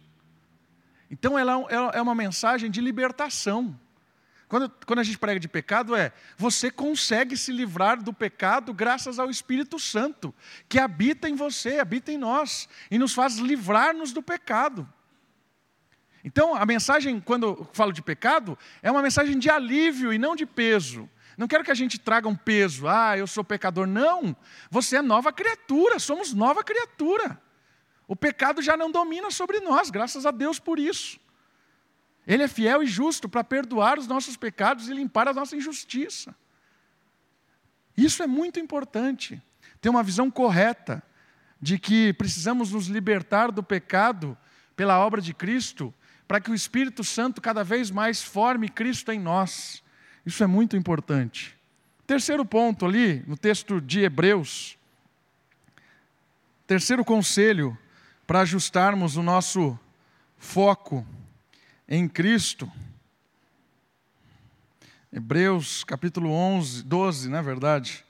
Então, 1.10 1.38
ela 1.38 1.66
é 1.92 2.00
uma 2.00 2.14
mensagem 2.14 2.70
de 2.70 2.80
libertação. 2.80 3.78
Quando, 4.52 4.70
quando 4.84 4.98
a 4.98 5.02
gente 5.02 5.16
prega 5.16 5.40
de 5.40 5.48
pecado, 5.48 5.96
é 5.96 6.12
você 6.36 6.70
consegue 6.70 7.38
se 7.38 7.50
livrar 7.50 8.02
do 8.02 8.12
pecado 8.12 8.74
graças 8.74 9.18
ao 9.18 9.30
Espírito 9.30 9.78
Santo, 9.78 10.34
que 10.68 10.78
habita 10.78 11.26
em 11.26 11.34
você, 11.34 11.78
habita 11.78 12.12
em 12.12 12.18
nós, 12.18 12.68
e 12.90 12.98
nos 12.98 13.14
faz 13.14 13.38
livrar-nos 13.38 14.12
do 14.12 14.22
pecado. 14.22 14.86
Então, 16.22 16.54
a 16.54 16.66
mensagem, 16.66 17.18
quando 17.18 17.66
falo 17.72 17.94
de 17.94 18.02
pecado, 18.02 18.58
é 18.82 18.90
uma 18.90 19.00
mensagem 19.00 19.38
de 19.38 19.48
alívio 19.48 20.12
e 20.12 20.18
não 20.18 20.36
de 20.36 20.44
peso. 20.44 21.08
Não 21.38 21.48
quero 21.48 21.64
que 21.64 21.70
a 21.70 21.74
gente 21.74 21.98
traga 21.98 22.28
um 22.28 22.36
peso, 22.36 22.86
ah, 22.86 23.16
eu 23.16 23.26
sou 23.26 23.42
pecador. 23.42 23.86
Não, 23.86 24.36
você 24.70 24.96
é 24.96 25.02
nova 25.02 25.32
criatura, 25.32 25.98
somos 25.98 26.34
nova 26.34 26.62
criatura. 26.62 27.40
O 28.06 28.14
pecado 28.14 28.60
já 28.60 28.76
não 28.76 28.90
domina 28.90 29.30
sobre 29.30 29.60
nós, 29.60 29.88
graças 29.88 30.26
a 30.26 30.30
Deus 30.30 30.58
por 30.58 30.78
isso. 30.78 31.18
Ele 32.26 32.42
é 32.42 32.48
fiel 32.48 32.82
e 32.82 32.86
justo 32.86 33.28
para 33.28 33.42
perdoar 33.42 33.98
os 33.98 34.06
nossos 34.06 34.36
pecados 34.36 34.88
e 34.88 34.94
limpar 34.94 35.26
a 35.28 35.32
nossa 35.32 35.56
injustiça. 35.56 36.34
Isso 37.96 38.22
é 38.22 38.26
muito 38.26 38.60
importante. 38.60 39.42
Ter 39.80 39.88
uma 39.88 40.02
visão 40.02 40.30
correta 40.30 41.02
de 41.60 41.78
que 41.78 42.12
precisamos 42.14 42.72
nos 42.72 42.86
libertar 42.86 43.50
do 43.50 43.62
pecado 43.62 44.36
pela 44.76 44.98
obra 44.98 45.20
de 45.20 45.34
Cristo, 45.34 45.92
para 46.26 46.40
que 46.40 46.50
o 46.50 46.54
Espírito 46.54 47.04
Santo 47.04 47.40
cada 47.40 47.62
vez 47.62 47.90
mais 47.90 48.22
forme 48.22 48.68
Cristo 48.68 49.12
em 49.12 49.18
nós. 49.18 49.82
Isso 50.24 50.42
é 50.42 50.46
muito 50.46 50.76
importante. 50.76 51.56
Terceiro 52.06 52.44
ponto 52.44 52.86
ali, 52.86 53.22
no 53.26 53.36
texto 53.36 53.80
de 53.80 54.00
Hebreus. 54.00 54.78
Terceiro 56.66 57.04
conselho 57.04 57.76
para 58.26 58.40
ajustarmos 58.40 59.16
o 59.16 59.22
nosso 59.22 59.78
foco 60.38 61.06
em 61.94 62.08
Cristo. 62.08 62.72
Hebreus 65.12 65.84
capítulo 65.84 66.30
11, 66.30 66.84
12, 66.84 67.28
na 67.28 67.40
é 67.40 67.42
verdade. 67.42 68.02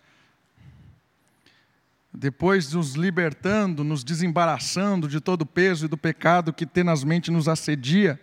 Depois 2.14 2.72
nos 2.72 2.92
libertando, 2.92 3.82
nos 3.82 4.04
desembaraçando 4.04 5.08
de 5.08 5.20
todo 5.20 5.42
o 5.42 5.46
peso 5.46 5.86
e 5.86 5.88
do 5.88 5.96
pecado 5.96 6.52
que 6.52 6.64
tenazmente 6.64 7.28
nos 7.28 7.48
assedia, 7.48 8.20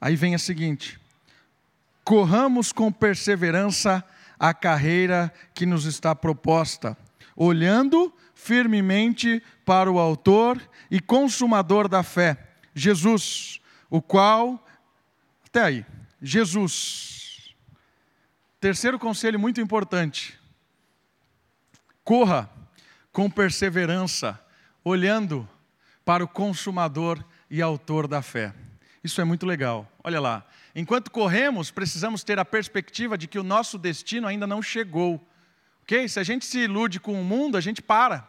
aí 0.00 0.14
vem 0.14 0.36
a 0.36 0.38
seguinte: 0.38 1.00
corramos 2.04 2.70
com 2.70 2.92
perseverança 2.92 4.04
a 4.38 4.54
carreira 4.54 5.34
que 5.52 5.66
nos 5.66 5.84
está 5.84 6.14
proposta, 6.14 6.96
olhando 7.34 8.14
firmemente 8.36 9.42
para 9.64 9.90
o 9.90 9.98
Autor 9.98 10.62
e 10.88 11.00
Consumador 11.00 11.88
da 11.88 12.04
fé, 12.04 12.38
Jesus, 12.72 13.60
o 13.90 14.00
qual 14.00 14.62
até 15.56 15.64
aí. 15.64 15.86
Jesus. 16.20 17.54
Terceiro 18.60 18.98
conselho 18.98 19.40
muito 19.40 19.58
importante. 19.58 20.38
Corra 22.04 22.50
com 23.10 23.30
perseverança, 23.30 24.38
olhando 24.84 25.48
para 26.04 26.22
o 26.22 26.28
consumador 26.28 27.24
e 27.50 27.62
autor 27.62 28.06
da 28.06 28.20
fé. 28.20 28.52
Isso 29.02 29.18
é 29.18 29.24
muito 29.24 29.46
legal. 29.46 29.90
Olha 30.04 30.20
lá. 30.20 30.46
Enquanto 30.74 31.10
corremos, 31.10 31.70
precisamos 31.70 32.22
ter 32.22 32.38
a 32.38 32.44
perspectiva 32.44 33.16
de 33.16 33.26
que 33.26 33.38
o 33.38 33.42
nosso 33.42 33.78
destino 33.78 34.28
ainda 34.28 34.46
não 34.46 34.60
chegou. 34.60 35.26
Ok? 35.82 36.06
Se 36.06 36.20
a 36.20 36.22
gente 36.22 36.44
se 36.44 36.58
ilude 36.58 37.00
com 37.00 37.18
o 37.18 37.24
mundo, 37.24 37.56
a 37.56 37.62
gente 37.62 37.80
para. 37.80 38.28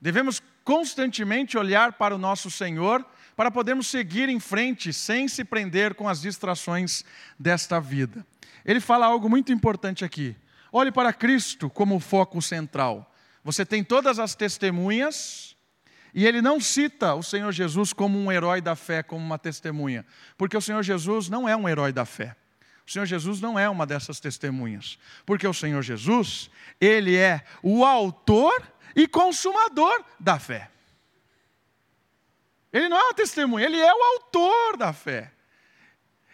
Devemos 0.00 0.42
constantemente 0.64 1.58
olhar 1.58 1.92
para 1.92 2.14
o 2.14 2.18
nosso 2.18 2.50
Senhor 2.50 3.04
para 3.36 3.50
podermos 3.50 3.86
seguir 3.86 4.28
em 4.28 4.38
frente 4.38 4.92
sem 4.92 5.28
se 5.28 5.44
prender 5.44 5.94
com 5.94 6.08
as 6.08 6.20
distrações 6.20 7.04
desta 7.38 7.80
vida. 7.80 8.24
Ele 8.64 8.80
fala 8.80 9.06
algo 9.06 9.28
muito 9.28 9.52
importante 9.52 10.04
aqui. 10.04 10.36
Olhe 10.72 10.90
para 10.90 11.12
Cristo 11.12 11.68
como 11.68 12.00
foco 12.00 12.40
central. 12.40 13.12
Você 13.44 13.64
tem 13.64 13.84
todas 13.84 14.18
as 14.18 14.34
testemunhas, 14.34 15.54
e 16.14 16.26
ele 16.26 16.40
não 16.40 16.60
cita 16.60 17.14
o 17.14 17.22
Senhor 17.22 17.52
Jesus 17.52 17.92
como 17.92 18.18
um 18.18 18.30
herói 18.30 18.60
da 18.60 18.76
fé, 18.76 19.02
como 19.02 19.24
uma 19.24 19.38
testemunha, 19.38 20.06
porque 20.38 20.56
o 20.56 20.60
Senhor 20.60 20.82
Jesus 20.82 21.28
não 21.28 21.48
é 21.48 21.56
um 21.56 21.68
herói 21.68 21.92
da 21.92 22.04
fé. 22.04 22.36
O 22.86 22.90
Senhor 22.90 23.06
Jesus 23.06 23.40
não 23.40 23.58
é 23.58 23.68
uma 23.68 23.86
dessas 23.86 24.20
testemunhas, 24.20 24.98
porque 25.26 25.46
o 25.46 25.54
Senhor 25.54 25.82
Jesus, 25.82 26.50
ele 26.80 27.16
é 27.16 27.42
o 27.62 27.84
autor 27.84 28.62
e 28.94 29.08
consumador 29.08 30.04
da 30.20 30.38
fé. 30.38 30.70
Ele 32.74 32.88
não 32.88 32.98
é 32.98 33.04
uma 33.04 33.14
testemunha, 33.14 33.64
ele 33.64 33.78
é 33.78 33.94
o 33.94 34.02
autor 34.14 34.76
da 34.76 34.92
fé. 34.92 35.30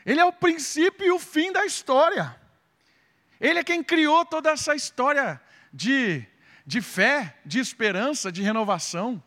Ele 0.06 0.18
é 0.18 0.24
o 0.24 0.32
princípio 0.32 1.06
e 1.06 1.12
o 1.12 1.18
fim 1.18 1.52
da 1.52 1.66
história. 1.66 2.34
Ele 3.38 3.58
é 3.58 3.62
quem 3.62 3.84
criou 3.84 4.24
toda 4.24 4.48
essa 4.50 4.74
história 4.74 5.38
de, 5.70 6.24
de 6.64 6.80
fé, 6.80 7.36
de 7.44 7.58
esperança, 7.58 8.32
de 8.32 8.40
renovação. 8.40 9.22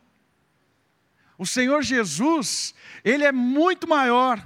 O 1.38 1.45
Senhor 1.45 1.84
Jesus, 1.84 2.73
Ele 3.06 3.23
é 3.23 3.32
muito 3.32 3.88
maior. 3.88 4.43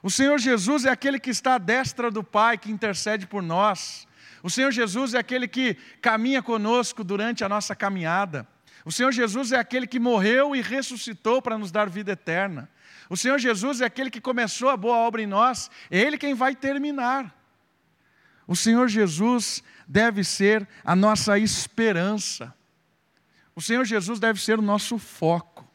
O 0.00 0.08
Senhor 0.08 0.38
Jesus 0.38 0.84
é 0.84 0.90
aquele 0.90 1.18
que 1.18 1.30
está 1.30 1.56
à 1.56 1.58
destra 1.58 2.12
do 2.12 2.22
Pai, 2.22 2.56
que 2.56 2.70
intercede 2.70 3.26
por 3.26 3.42
nós. 3.42 4.06
O 4.40 4.48
Senhor 4.48 4.70
Jesus 4.70 5.14
é 5.14 5.18
aquele 5.18 5.48
que 5.48 5.74
caminha 6.00 6.40
conosco 6.40 7.02
durante 7.02 7.42
a 7.42 7.48
nossa 7.48 7.74
caminhada. 7.74 8.46
O 8.84 8.92
Senhor 8.92 9.12
Jesus 9.12 9.52
é 9.52 9.56
aquele 9.56 9.86
que 9.86 9.98
morreu 9.98 10.54
e 10.54 10.60
ressuscitou 10.60 11.40
para 11.40 11.56
nos 11.56 11.70
dar 11.70 11.88
vida 11.88 12.12
eterna. 12.12 12.68
O 13.08 13.16
Senhor 13.16 13.38
Jesus 13.38 13.80
é 13.80 13.86
aquele 13.86 14.10
que 14.10 14.20
começou 14.20 14.68
a 14.68 14.76
boa 14.76 14.96
obra 14.96 15.22
em 15.22 15.26
nós, 15.26 15.70
é 15.90 15.98
Ele 15.98 16.18
quem 16.18 16.34
vai 16.34 16.54
terminar. 16.54 17.34
O 18.46 18.54
Senhor 18.54 18.88
Jesus 18.88 19.62
deve 19.88 20.22
ser 20.22 20.68
a 20.84 20.94
nossa 20.94 21.38
esperança. 21.38 22.54
O 23.56 23.62
Senhor 23.62 23.84
Jesus 23.84 24.20
deve 24.20 24.40
ser 24.40 24.58
o 24.58 24.62
nosso 24.62 24.98
foco. 24.98 25.66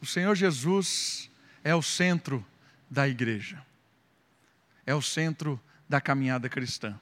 O 0.00 0.06
Senhor 0.06 0.34
Jesus 0.34 1.30
é 1.62 1.74
o 1.74 1.82
centro 1.82 2.44
da 2.88 3.06
igreja, 3.06 3.62
é 4.86 4.94
o 4.94 5.02
centro 5.02 5.60
da 5.86 6.00
caminhada 6.00 6.48
cristã. 6.48 6.98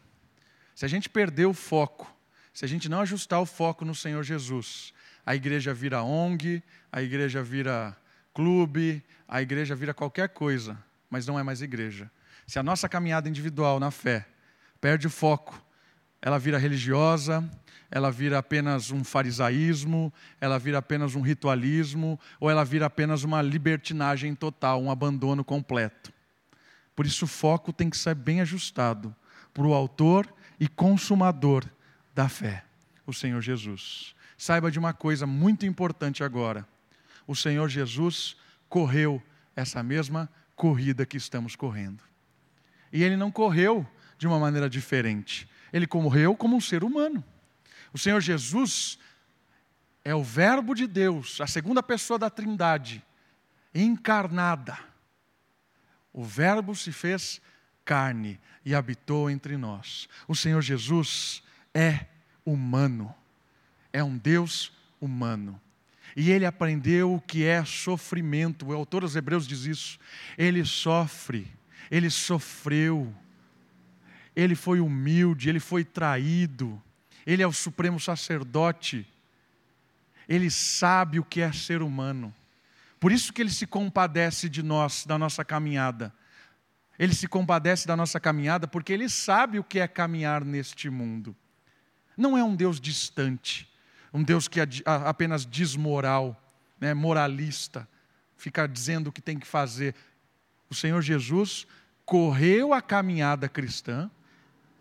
Se 0.74 0.84
a 0.84 0.88
gente 0.88 1.08
perder 1.08 1.46
o 1.46 1.54
foco, 1.54 2.12
se 2.58 2.64
a 2.64 2.68
gente 2.68 2.88
não 2.88 2.98
ajustar 2.98 3.40
o 3.40 3.46
foco 3.46 3.84
no 3.84 3.94
Senhor 3.94 4.24
Jesus, 4.24 4.92
a 5.24 5.32
igreja 5.32 5.72
vira 5.72 6.02
ONG, 6.02 6.60
a 6.90 7.00
igreja 7.00 7.40
vira 7.40 7.96
clube, 8.34 9.00
a 9.28 9.40
igreja 9.40 9.76
vira 9.76 9.94
qualquer 9.94 10.30
coisa, 10.30 10.76
mas 11.08 11.24
não 11.24 11.38
é 11.38 11.44
mais 11.44 11.62
igreja. 11.62 12.10
Se 12.48 12.58
a 12.58 12.62
nossa 12.64 12.88
caminhada 12.88 13.28
individual 13.28 13.78
na 13.78 13.92
fé 13.92 14.26
perde 14.80 15.06
o 15.06 15.10
foco, 15.10 15.64
ela 16.20 16.36
vira 16.36 16.58
religiosa, 16.58 17.48
ela 17.92 18.10
vira 18.10 18.38
apenas 18.38 18.90
um 18.90 19.04
farisaísmo, 19.04 20.12
ela 20.40 20.58
vira 20.58 20.78
apenas 20.78 21.14
um 21.14 21.20
ritualismo, 21.20 22.18
ou 22.40 22.50
ela 22.50 22.64
vira 22.64 22.86
apenas 22.86 23.22
uma 23.22 23.40
libertinagem 23.40 24.34
total, 24.34 24.82
um 24.82 24.90
abandono 24.90 25.44
completo. 25.44 26.12
Por 26.96 27.06
isso 27.06 27.24
o 27.24 27.28
foco 27.28 27.72
tem 27.72 27.88
que 27.88 27.96
ser 27.96 28.16
bem 28.16 28.40
ajustado 28.40 29.14
para 29.54 29.62
o 29.62 29.72
autor 29.72 30.26
e 30.58 30.66
consumador 30.66 31.64
da 32.18 32.28
fé, 32.28 32.64
o 33.06 33.12
Senhor 33.12 33.40
Jesus. 33.40 34.12
Saiba 34.36 34.72
de 34.72 34.78
uma 34.80 34.92
coisa 34.92 35.24
muito 35.24 35.64
importante 35.64 36.24
agora: 36.24 36.66
o 37.28 37.36
Senhor 37.36 37.68
Jesus 37.68 38.36
correu 38.68 39.22
essa 39.54 39.84
mesma 39.84 40.28
corrida 40.56 41.06
que 41.06 41.16
estamos 41.16 41.54
correndo. 41.54 42.02
E 42.92 43.04
ele 43.04 43.16
não 43.16 43.30
correu 43.30 43.86
de 44.18 44.26
uma 44.26 44.36
maneira 44.36 44.68
diferente, 44.68 45.48
ele 45.72 45.86
correu 45.86 46.34
como 46.34 46.56
um 46.56 46.60
ser 46.60 46.82
humano. 46.82 47.22
O 47.92 47.98
Senhor 47.98 48.20
Jesus 48.20 48.98
é 50.04 50.12
o 50.12 50.24
Verbo 50.24 50.74
de 50.74 50.88
Deus, 50.88 51.40
a 51.40 51.46
segunda 51.46 51.84
pessoa 51.84 52.18
da 52.18 52.28
Trindade, 52.28 53.00
encarnada. 53.72 54.76
O 56.12 56.24
Verbo 56.24 56.74
se 56.74 56.90
fez 56.90 57.40
carne 57.84 58.40
e 58.64 58.74
habitou 58.74 59.30
entre 59.30 59.56
nós. 59.56 60.08
O 60.26 60.34
Senhor 60.34 60.60
Jesus 60.62 61.44
é 61.74 62.06
humano, 62.44 63.14
é 63.92 64.02
um 64.02 64.16
Deus 64.16 64.72
humano. 65.00 65.60
E 66.16 66.30
ele 66.30 66.46
aprendeu 66.46 67.14
o 67.14 67.20
que 67.20 67.44
é 67.44 67.64
sofrimento. 67.64 68.66
O 68.66 68.72
autor 68.72 69.02
dos 69.02 69.14
Hebreus 69.14 69.46
diz 69.46 69.64
isso. 69.64 69.98
Ele 70.36 70.64
sofre, 70.64 71.46
ele 71.90 72.10
sofreu, 72.10 73.14
ele 74.34 74.54
foi 74.54 74.80
humilde, 74.80 75.48
ele 75.48 75.60
foi 75.60 75.84
traído, 75.84 76.80
ele 77.26 77.42
é 77.42 77.46
o 77.46 77.52
supremo 77.52 78.00
sacerdote, 78.00 79.06
ele 80.28 80.50
sabe 80.50 81.18
o 81.18 81.24
que 81.24 81.40
é 81.40 81.52
ser 81.52 81.82
humano. 81.82 82.34
Por 83.00 83.12
isso 83.12 83.32
que 83.32 83.40
ele 83.40 83.50
se 83.50 83.66
compadece 83.66 84.48
de 84.48 84.62
nós, 84.62 85.06
da 85.06 85.16
nossa 85.16 85.44
caminhada. 85.44 86.12
Ele 86.98 87.14
se 87.14 87.28
compadece 87.28 87.86
da 87.86 87.96
nossa 87.96 88.18
caminhada 88.18 88.66
porque 88.66 88.92
ele 88.92 89.08
sabe 89.08 89.58
o 89.58 89.64
que 89.64 89.78
é 89.78 89.86
caminhar 89.86 90.44
neste 90.44 90.90
mundo. 90.90 91.34
Não 92.18 92.36
é 92.36 92.42
um 92.42 92.56
Deus 92.56 92.80
distante, 92.80 93.72
um 94.12 94.24
Deus 94.24 94.48
que 94.48 94.60
é 94.60 94.66
apenas 94.84 95.46
desmoral, 95.46 96.36
né, 96.80 96.92
moralista, 96.92 97.88
fica 98.36 98.66
dizendo 98.66 99.06
o 99.06 99.12
que 99.12 99.22
tem 99.22 99.38
que 99.38 99.46
fazer. 99.46 99.94
O 100.68 100.74
Senhor 100.74 101.00
Jesus 101.00 101.64
correu 102.04 102.74
a 102.74 102.82
caminhada 102.82 103.48
cristã, 103.48 104.10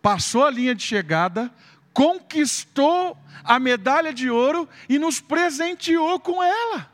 passou 0.02 0.46
a 0.46 0.50
linha 0.50 0.74
de 0.74 0.82
chegada, 0.82 1.54
conquistou 1.94 3.16
a 3.44 3.60
medalha 3.60 4.12
de 4.12 4.32
ouro 4.32 4.68
e 4.90 4.98
nos 4.98 5.22
presenteou 5.22 6.20
com 6.20 6.42
ela. 6.42 6.92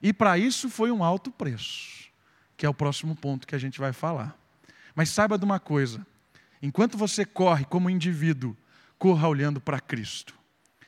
E 0.00 0.12
para 0.12 0.38
isso 0.38 0.70
foi 0.70 0.92
um 0.92 1.02
alto 1.02 1.32
preço, 1.32 2.08
que 2.56 2.64
é 2.64 2.68
o 2.68 2.74
próximo 2.74 3.16
ponto 3.16 3.44
que 3.44 3.56
a 3.56 3.58
gente 3.58 3.80
vai 3.80 3.92
falar. 3.92 4.38
Mas 4.94 5.10
saiba 5.10 5.36
de 5.36 5.44
uma 5.44 5.58
coisa: 5.58 6.06
enquanto 6.62 6.96
você 6.96 7.24
corre 7.24 7.64
como 7.64 7.90
indivíduo, 7.90 8.56
corra 9.00 9.26
olhando 9.26 9.60
para 9.62 9.80
Cristo. 9.80 10.34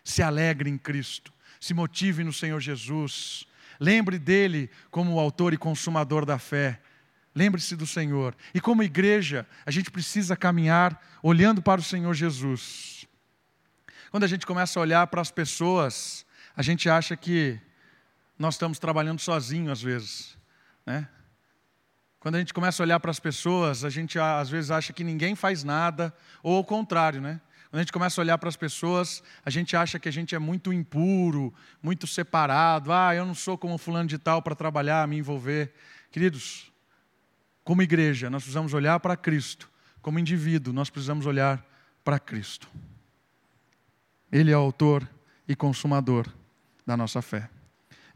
Se 0.05 0.23
alegre 0.23 0.69
em 0.69 0.77
Cristo, 0.77 1.33
se 1.59 1.73
motive 1.73 2.23
no 2.23 2.33
Senhor 2.33 2.61
Jesus. 2.61 3.47
Lembre 3.81 4.19
dele 4.19 4.71
como 4.91 5.15
o 5.15 5.19
autor 5.19 5.55
e 5.55 5.57
consumador 5.57 6.27
da 6.27 6.39
fé. 6.39 6.79
Lembre-se 7.35 7.75
do 7.75 7.87
Senhor. 7.87 8.37
E 8.53 8.61
como 8.61 8.83
igreja, 8.83 9.47
a 9.65 9.71
gente 9.71 9.91
precisa 9.91 10.37
caminhar 10.37 11.03
olhando 11.23 11.63
para 11.63 11.81
o 11.81 11.85
Senhor 11.85 12.13
Jesus. 12.13 13.07
Quando 14.11 14.25
a 14.25 14.29
gente 14.29 14.47
começa 14.47 14.79
a 14.79 14.83
olhar 14.83 15.07
para 15.07 15.23
as 15.23 15.31
pessoas, 15.31 16.27
a 16.55 16.61
gente 16.61 16.91
acha 16.91 17.17
que 17.17 17.59
nós 18.39 18.57
estamos 18.57 18.79
trabalhando 18.79 19.21
sozinho 19.21 19.73
às 19.73 19.81
vezes, 19.81 20.37
né? 20.85 21.09
Quando 22.21 22.35
a 22.35 22.39
gente 22.39 22.53
começa 22.53 22.83
a 22.83 22.85
olhar 22.85 23.01
para 23.01 23.11
as 23.11 23.19
pessoas, 23.19 23.85
a 23.85 23.91
gente 23.91 24.19
às 24.19 24.51
vezes 24.51 24.71
acha 24.71 24.93
que 24.93 25.03
ninguém 25.03 25.35
faz 25.35 25.65
nada, 25.65 26.15
ou 26.43 26.57
ao 26.57 26.65
contrário, 26.65 27.21
né? 27.21 27.41
Quando 27.73 27.79
a 27.79 27.83
gente 27.85 27.93
começa 27.95 28.21
a 28.21 28.23
olhar 28.23 28.37
para 28.37 28.51
as 28.51 28.57
pessoas, 28.57 29.23
a 29.43 29.49
gente 29.49 29.75
acha 29.75 29.99
que 29.99 30.07
a 30.07 30.13
gente 30.13 30.35
é 30.35 30.39
muito 30.39 30.75
impuro, 30.75 31.55
muito 31.83 32.07
separado. 32.07 32.93
Ah, 32.93 33.15
eu 33.15 33.25
não 33.25 33.35
sou 33.35 33.57
como 33.57 33.79
fulano 33.79 34.07
de 34.07 34.19
tal 34.19 34.43
para 34.43 34.55
trabalhar, 34.55 35.09
me 35.09 35.17
envolver. 35.17 35.73
Queridos, 36.11 36.71
como 37.65 37.81
igreja, 37.81 38.29
nós 38.29 38.43
precisamos 38.43 38.75
olhar 38.75 39.01
para 39.01 39.17
Cristo. 39.17 39.71
Como 40.03 40.19
indivíduo, 40.19 40.71
nós 40.71 40.91
precisamos 40.91 41.25
olhar 41.25 41.67
para 42.05 42.19
Cristo. 42.19 42.69
Ele 44.31 44.51
é 44.51 44.57
o 44.57 44.61
autor 44.61 45.09
e 45.49 45.57
consumador 45.57 46.27
da 46.87 46.95
nossa 46.95 47.23
fé. 47.23 47.49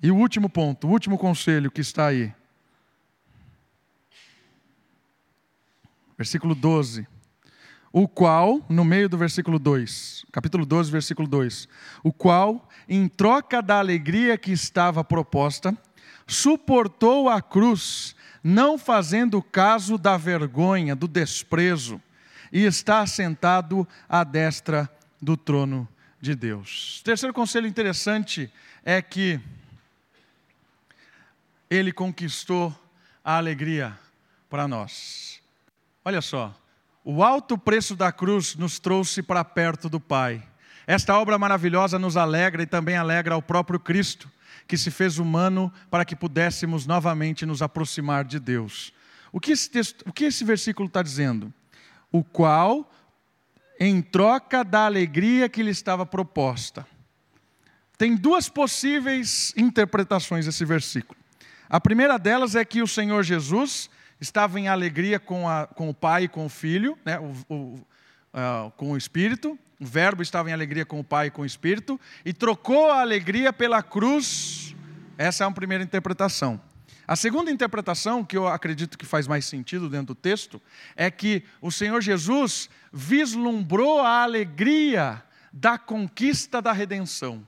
E 0.02 0.10
o 0.10 0.16
último 0.16 0.50
ponto, 0.50 0.86
o 0.86 0.90
último 0.90 1.16
conselho 1.16 1.70
que 1.70 1.80
está 1.80 2.08
aí. 2.08 2.30
Versículo 6.18 6.54
12. 6.54 7.15
O 7.98 8.06
qual, 8.06 8.62
no 8.68 8.84
meio 8.84 9.08
do 9.08 9.16
versículo 9.16 9.58
2, 9.58 10.26
capítulo 10.30 10.66
12, 10.66 10.90
versículo 10.90 11.26
2, 11.26 11.66
o 12.04 12.12
qual, 12.12 12.68
em 12.86 13.08
troca 13.08 13.62
da 13.62 13.78
alegria 13.78 14.36
que 14.36 14.52
estava 14.52 15.02
proposta, 15.02 15.74
suportou 16.26 17.26
a 17.26 17.40
cruz, 17.40 18.14
não 18.44 18.76
fazendo 18.76 19.40
caso 19.40 19.96
da 19.96 20.18
vergonha, 20.18 20.94
do 20.94 21.08
desprezo, 21.08 21.98
e 22.52 22.64
está 22.64 23.06
sentado 23.06 23.88
à 24.06 24.24
destra 24.24 24.90
do 25.18 25.34
trono 25.34 25.88
de 26.20 26.34
Deus. 26.34 27.00
Terceiro 27.02 27.32
conselho 27.32 27.66
interessante 27.66 28.52
é 28.84 29.00
que 29.00 29.40
ele 31.70 31.92
conquistou 31.92 32.78
a 33.24 33.38
alegria 33.38 33.98
para 34.50 34.68
nós. 34.68 35.40
Olha 36.04 36.20
só, 36.20 36.54
o 37.08 37.22
alto 37.22 37.56
preço 37.56 37.94
da 37.94 38.10
cruz 38.10 38.56
nos 38.56 38.80
trouxe 38.80 39.22
para 39.22 39.44
perto 39.44 39.88
do 39.88 40.00
Pai. 40.00 40.42
Esta 40.88 41.16
obra 41.16 41.38
maravilhosa 41.38 42.00
nos 42.00 42.16
alegra 42.16 42.64
e 42.64 42.66
também 42.66 42.96
alegra 42.96 43.36
ao 43.36 43.40
próprio 43.40 43.78
Cristo 43.78 44.28
que 44.66 44.76
se 44.76 44.90
fez 44.90 45.16
humano 45.16 45.72
para 45.88 46.04
que 46.04 46.16
pudéssemos 46.16 46.84
novamente 46.84 47.46
nos 47.46 47.62
aproximar 47.62 48.24
de 48.24 48.40
Deus. 48.40 48.92
O 49.30 49.38
que 49.38 49.52
esse, 49.52 49.70
texto, 49.70 50.04
o 50.04 50.12
que 50.12 50.24
esse 50.24 50.42
versículo 50.42 50.88
está 50.88 51.00
dizendo? 51.00 51.54
O 52.10 52.24
qual, 52.24 52.92
em 53.78 54.02
troca 54.02 54.64
da 54.64 54.84
alegria 54.84 55.48
que 55.48 55.62
lhe 55.62 55.70
estava 55.70 56.04
proposta. 56.04 56.84
Tem 57.96 58.16
duas 58.16 58.48
possíveis 58.48 59.54
interpretações 59.56 60.44
desse 60.44 60.64
versículo. 60.64 61.16
A 61.68 61.80
primeira 61.80 62.18
delas 62.18 62.56
é 62.56 62.64
que 62.64 62.82
o 62.82 62.88
Senhor 62.88 63.22
Jesus 63.22 63.88
estava 64.20 64.58
em 64.58 64.68
alegria 64.68 65.18
com, 65.18 65.48
a, 65.48 65.66
com 65.66 65.88
o 65.88 65.94
Pai 65.94 66.24
e 66.24 66.28
com 66.28 66.46
o 66.46 66.48
Filho, 66.48 66.98
né, 67.04 67.18
o, 67.18 67.54
o, 67.54 67.56
uh, 68.34 68.70
com 68.76 68.92
o 68.92 68.96
Espírito, 68.96 69.58
o 69.80 69.84
Verbo 69.84 70.22
estava 70.22 70.48
em 70.50 70.52
alegria 70.52 70.86
com 70.86 70.98
o 70.98 71.04
Pai 71.04 71.26
e 71.26 71.30
com 71.30 71.42
o 71.42 71.46
Espírito, 71.46 72.00
e 72.24 72.32
trocou 72.32 72.90
a 72.90 73.00
alegria 73.00 73.52
pela 73.52 73.82
cruz. 73.82 74.74
Essa 75.18 75.44
é 75.44 75.46
uma 75.46 75.52
primeira 75.52 75.84
interpretação. 75.84 76.60
A 77.06 77.14
segunda 77.14 77.50
interpretação, 77.50 78.24
que 78.24 78.36
eu 78.36 78.48
acredito 78.48 78.98
que 78.98 79.06
faz 79.06 79.28
mais 79.28 79.44
sentido 79.44 79.88
dentro 79.88 80.06
do 80.06 80.14
texto, 80.14 80.60
é 80.96 81.10
que 81.10 81.44
o 81.60 81.70
Senhor 81.70 82.00
Jesus 82.00 82.68
vislumbrou 82.92 84.00
a 84.00 84.22
alegria 84.22 85.22
da 85.52 85.78
conquista 85.78 86.60
da 86.60 86.72
redenção. 86.72 87.46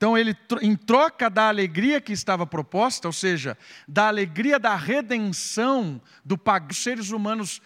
Então, 0.00 0.16
ele, 0.16 0.34
em 0.62 0.74
troca 0.74 1.28
da 1.28 1.48
alegria 1.48 2.00
que 2.00 2.14
estava 2.14 2.46
proposta, 2.46 3.06
ou 3.06 3.12
seja, 3.12 3.54
da 3.86 4.08
alegria 4.08 4.58
da 4.58 4.74
redenção 4.74 6.00
do, 6.24 6.40
dos 6.66 6.78
seres 6.78 7.10
humanos 7.10 7.60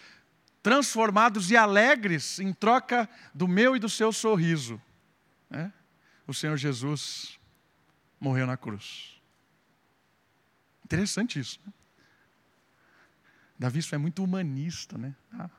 transformados 0.61 1.53
e 1.53 1.57
alegres, 1.57 2.41
em 2.41 2.53
troca 2.53 3.09
do 3.33 3.47
meu 3.47 3.77
e 3.77 3.79
do 3.79 3.89
seu 3.89 4.13
sorriso, 4.13 4.83
né? 5.49 5.73
o 6.27 6.35
Senhor 6.35 6.57
Jesus 6.57 7.39
morreu 8.19 8.49
na 8.49 8.57
cruz. 8.57 9.23
Interessante 10.85 11.39
isso. 11.39 11.61
Né? 11.65 11.73
Davi 13.57 13.79
isso 13.79 13.95
é 13.95 13.99
muito 13.99 14.25
humanista, 14.25 14.99
né? 14.99 15.15
Ah, 15.33 15.51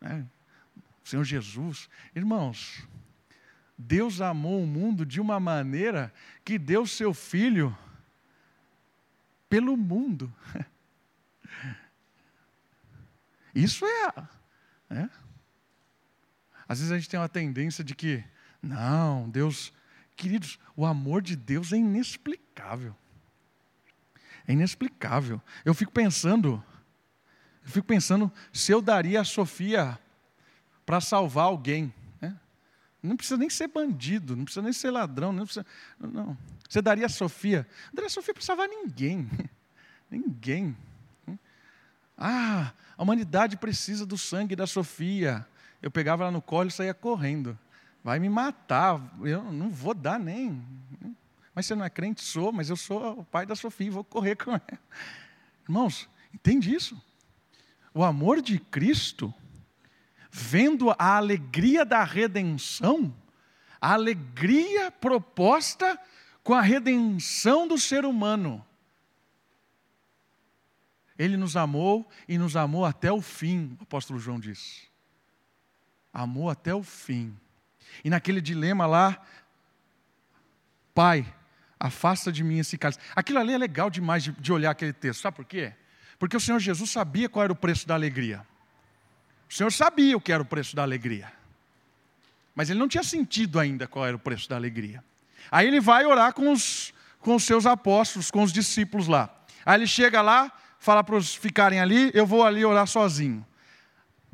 né? 0.00 0.24
O 1.04 1.08
Senhor 1.08 1.24
Jesus. 1.24 1.90
Irmãos, 2.14 2.86
Deus 3.80 4.20
amou 4.20 4.62
o 4.62 4.66
mundo 4.66 5.06
de 5.06 5.20
uma 5.20 5.40
maneira 5.40 6.12
que 6.44 6.58
deu 6.58 6.86
seu 6.86 7.14
filho 7.14 7.76
pelo 9.48 9.74
mundo. 9.74 10.32
Isso 13.54 13.86
é, 13.86 14.12
é. 14.90 15.08
Às 16.68 16.78
vezes 16.78 16.92
a 16.92 16.98
gente 16.98 17.08
tem 17.08 17.18
uma 17.18 17.28
tendência 17.28 17.82
de 17.82 17.94
que, 17.94 18.22
não, 18.62 19.28
Deus, 19.30 19.72
queridos, 20.14 20.58
o 20.76 20.84
amor 20.84 21.22
de 21.22 21.34
Deus 21.34 21.72
é 21.72 21.76
inexplicável. 21.76 22.94
É 24.46 24.52
inexplicável. 24.52 25.40
Eu 25.64 25.72
fico 25.72 25.90
pensando, 25.90 26.62
eu 27.64 27.70
fico 27.70 27.86
pensando 27.86 28.30
se 28.52 28.70
eu 28.72 28.82
daria 28.82 29.22
a 29.22 29.24
Sofia 29.24 29.98
para 30.84 31.00
salvar 31.00 31.46
alguém. 31.46 31.92
Não 33.02 33.16
precisa 33.16 33.38
nem 33.38 33.48
ser 33.48 33.68
bandido, 33.68 34.36
não 34.36 34.44
precisa 34.44 34.62
nem 34.62 34.72
ser 34.72 34.90
ladrão, 34.90 35.32
não 35.32 35.44
precisa, 35.44 35.64
não. 35.98 36.36
Você 36.68 36.82
daria 36.82 37.06
a 37.06 37.08
Sofia? 37.08 37.66
Não 37.86 37.94
daria 37.94 38.06
a 38.06 38.10
Sofia 38.10 38.34
para 38.34 38.42
salvar 38.42 38.68
ninguém. 38.68 39.28
ninguém. 40.10 40.76
Ah, 42.16 42.72
a 42.96 43.02
humanidade 43.02 43.56
precisa 43.56 44.04
do 44.04 44.18
sangue 44.18 44.54
da 44.54 44.66
Sofia. 44.66 45.46
Eu 45.80 45.90
pegava 45.90 46.24
ela 46.24 46.30
no 46.30 46.42
colo 46.42 46.68
e 46.68 46.70
saía 46.70 46.92
correndo. 46.92 47.58
Vai 48.04 48.18
me 48.18 48.28
matar, 48.28 49.00
eu 49.22 49.50
não 49.50 49.70
vou 49.70 49.94
dar 49.94 50.18
nem. 50.18 50.62
Mas 51.54 51.66
você 51.66 51.74
não 51.74 51.84
é 51.84 51.90
crente? 51.90 52.22
Sou, 52.22 52.52
mas 52.52 52.70
eu 52.70 52.76
sou 52.76 53.20
o 53.20 53.24
pai 53.24 53.46
da 53.46 53.56
Sofia 53.56 53.90
vou 53.90 54.04
correr 54.04 54.36
com 54.36 54.52
ela. 54.52 54.80
Irmãos, 55.64 56.08
entende 56.32 56.74
isso? 56.74 57.00
O 57.92 58.04
amor 58.04 58.40
de 58.40 58.58
Cristo, 58.58 59.32
vendo 60.30 60.90
a 60.90 61.16
alegria 61.16 61.84
da 61.84 62.04
redenção, 62.04 63.14
a 63.80 63.94
alegria 63.94 64.90
proposta 64.90 65.98
com 66.42 66.54
a 66.54 66.60
redenção 66.60 67.66
do 67.66 67.78
ser 67.78 68.04
humano. 68.04 68.64
Ele 71.18 71.36
nos 71.36 71.56
amou 71.56 72.08
e 72.26 72.38
nos 72.38 72.56
amou 72.56 72.84
até 72.84 73.12
o 73.12 73.20
fim, 73.20 73.76
o 73.78 73.82
apóstolo 73.82 74.18
João 74.18 74.40
diz. 74.40 74.88
Amou 76.12 76.48
até 76.48 76.74
o 76.74 76.82
fim. 76.82 77.36
E 78.02 78.08
naquele 78.08 78.40
dilema 78.40 78.86
lá, 78.86 79.22
Pai, 80.94 81.32
afasta 81.78 82.32
de 82.32 82.42
mim 82.42 82.58
esse 82.58 82.76
cálice. 82.76 83.00
Aquilo 83.14 83.38
ali 83.38 83.52
é 83.52 83.58
legal 83.58 83.90
demais 83.90 84.22
de, 84.22 84.32
de 84.32 84.52
olhar 84.52 84.70
aquele 84.70 84.92
texto, 84.92 85.22
sabe 85.22 85.36
por 85.36 85.44
quê? 85.44 85.72
Porque 86.18 86.36
o 86.36 86.40
Senhor 86.40 86.58
Jesus 86.58 86.90
sabia 86.90 87.28
qual 87.28 87.44
era 87.44 87.52
o 87.52 87.56
preço 87.56 87.86
da 87.86 87.94
alegria. 87.94 88.46
O 89.50 89.54
Senhor 89.54 89.72
sabia 89.72 90.16
o 90.16 90.20
que 90.20 90.32
era 90.32 90.42
o 90.42 90.46
preço 90.46 90.76
da 90.76 90.82
alegria. 90.82 91.32
Mas 92.54 92.70
ele 92.70 92.78
não 92.78 92.86
tinha 92.86 93.02
sentido 93.02 93.58
ainda 93.58 93.88
qual 93.88 94.06
era 94.06 94.14
o 94.14 94.18
preço 94.18 94.48
da 94.48 94.54
alegria. 94.54 95.02
Aí 95.50 95.66
ele 95.66 95.80
vai 95.80 96.06
orar 96.06 96.32
com 96.32 96.52
os, 96.52 96.94
com 97.18 97.34
os 97.34 97.42
seus 97.42 97.66
apóstolos, 97.66 98.30
com 98.30 98.44
os 98.44 98.52
discípulos 98.52 99.08
lá. 99.08 99.28
Aí 99.66 99.76
ele 99.76 99.88
chega 99.88 100.22
lá, 100.22 100.52
fala 100.78 101.02
para 101.02 101.16
os 101.16 101.34
ficarem 101.34 101.80
ali, 101.80 102.12
eu 102.14 102.24
vou 102.24 102.44
ali 102.44 102.64
orar 102.64 102.86
sozinho. 102.86 103.44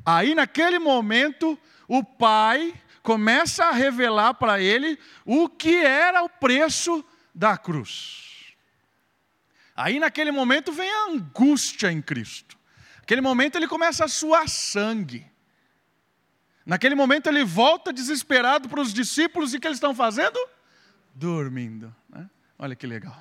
Aí 0.04 0.34
naquele 0.34 0.78
momento, 0.78 1.58
o 1.88 2.04
pai 2.04 2.74
começa 3.02 3.64
a 3.64 3.72
revelar 3.72 4.34
para 4.34 4.60
ele 4.60 4.98
o 5.24 5.48
que 5.48 5.76
era 5.76 6.22
o 6.22 6.28
preço 6.28 7.02
da 7.34 7.56
cruz. 7.56 8.54
Aí 9.74 9.98
naquele 9.98 10.30
momento 10.30 10.72
vem 10.72 10.90
a 10.90 11.06
angústia 11.10 11.90
em 11.90 12.02
Cristo. 12.02 12.55
Naquele 13.06 13.20
momento 13.20 13.54
ele 13.54 13.68
começa 13.68 14.04
a 14.04 14.08
suar 14.08 14.48
sangue. 14.48 15.24
Naquele 16.66 16.96
momento 16.96 17.28
ele 17.28 17.44
volta 17.44 17.92
desesperado 17.92 18.68
para 18.68 18.80
os 18.80 18.92
discípulos 18.92 19.54
e 19.54 19.58
o 19.58 19.60
que 19.60 19.68
eles 19.68 19.76
estão 19.76 19.94
fazendo? 19.94 20.36
Dormindo. 21.14 21.94
Né? 22.10 22.28
Olha 22.58 22.74
que 22.74 22.84
legal. 22.84 23.16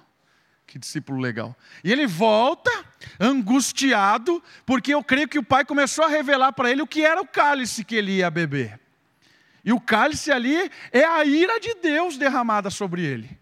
Que 0.65 0.80
discípulo 0.80 1.19
legal. 1.21 1.56
E 1.84 1.91
ele 1.91 2.08
volta 2.08 2.71
angustiado, 3.19 4.43
porque 4.65 4.91
eu 4.91 5.04
creio 5.04 5.28
que 5.28 5.38
o 5.38 5.43
pai 5.43 5.63
começou 5.63 6.04
a 6.04 6.08
revelar 6.08 6.52
para 6.54 6.71
ele 6.71 6.82
o 6.82 6.88
que 6.88 7.06
era 7.06 7.21
o 7.21 7.28
cálice 7.28 7.86
que 7.86 7.93
ele 7.93 8.13
ia 8.13 8.32
beber. 8.32 8.80
E 9.63 9.71
o 9.71 9.80
cálice 9.80 10.32
ali 10.32 10.71
é 10.91 11.06
a 11.06 11.24
ira 11.24 11.60
de 11.60 11.76
Deus 11.76 12.17
derramada 12.17 12.71
sobre 12.71 13.04
ele. 13.04 13.38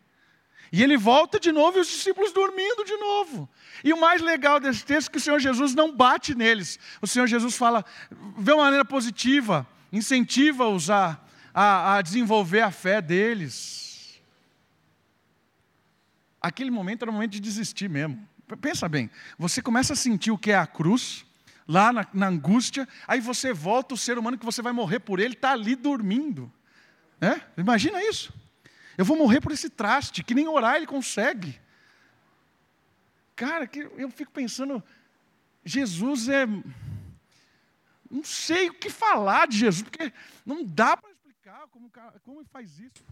E 0.73 0.81
ele 0.81 0.97
volta 0.97 1.39
de 1.39 1.51
novo 1.51 1.77
e 1.77 1.81
os 1.81 1.87
discípulos 1.87 2.33
dormindo 2.33 2.83
de 2.83 2.97
novo. 2.97 3.47
E 3.83 3.93
o 3.93 4.01
mais 4.01 4.23
legal 4.23 4.59
desse 4.59 4.83
texto 4.83 5.09
é 5.09 5.11
que 5.11 5.17
o 5.19 5.21
Senhor 5.21 5.39
Jesus 5.39 5.75
não 5.75 5.95
bate 5.95 6.33
neles. 6.33 6.79
O 6.99 7.05
Senhor 7.05 7.27
Jesus 7.27 7.55
fala, 7.55 7.85
vê 8.39 8.53
uma 8.53 8.63
maneira 8.63 8.83
positiva, 8.83 9.67
incentiva-os 9.91 10.89
a, 10.89 11.21
a, 11.53 11.97
a 11.97 12.01
desenvolver 12.01 12.61
a 12.61 12.71
fé 12.71 13.03
deles. 13.03 14.19
Aquele 16.41 16.71
momento 16.71 17.03
era 17.03 17.11
o 17.11 17.13
momento 17.13 17.33
de 17.33 17.39
desistir 17.39 17.87
mesmo. 17.87 18.27
Pensa 18.59 18.89
bem, 18.89 19.11
você 19.37 19.61
começa 19.61 19.93
a 19.93 19.95
sentir 19.95 20.31
o 20.31 20.37
que 20.39 20.51
é 20.51 20.57
a 20.57 20.65
cruz, 20.65 21.23
lá 21.67 21.93
na, 21.93 22.07
na 22.11 22.27
angústia, 22.29 22.87
aí 23.07 23.19
você 23.19 23.53
volta, 23.53 23.93
o 23.93 23.97
ser 23.97 24.17
humano 24.17 24.39
que 24.39 24.45
você 24.45 24.63
vai 24.63 24.73
morrer 24.73 25.01
por 25.01 25.19
ele 25.19 25.35
está 25.35 25.51
ali 25.51 25.75
dormindo. 25.75 26.51
É? 27.21 27.39
Imagina 27.57 28.03
isso. 28.03 28.33
Eu 28.97 29.05
vou 29.05 29.17
morrer 29.17 29.41
por 29.41 29.51
esse 29.51 29.69
traste, 29.69 30.23
que 30.23 30.35
nem 30.35 30.47
orar 30.47 30.75
ele 30.75 30.85
consegue. 30.85 31.59
Cara, 33.35 33.65
que 33.65 33.79
eu 33.79 34.09
fico 34.11 34.31
pensando, 34.31 34.83
Jesus 35.65 36.29
é. 36.29 36.45
Não 38.09 38.23
sei 38.23 38.69
o 38.69 38.73
que 38.73 38.89
falar 38.89 39.47
de 39.47 39.57
Jesus, 39.57 39.81
porque 39.81 40.13
não 40.45 40.63
dá 40.63 40.95
para 40.95 41.09
explicar 41.09 41.67
como, 41.69 41.91
como 42.23 42.39
ele 42.41 42.49
faz 42.51 42.79
isso. 42.79 43.03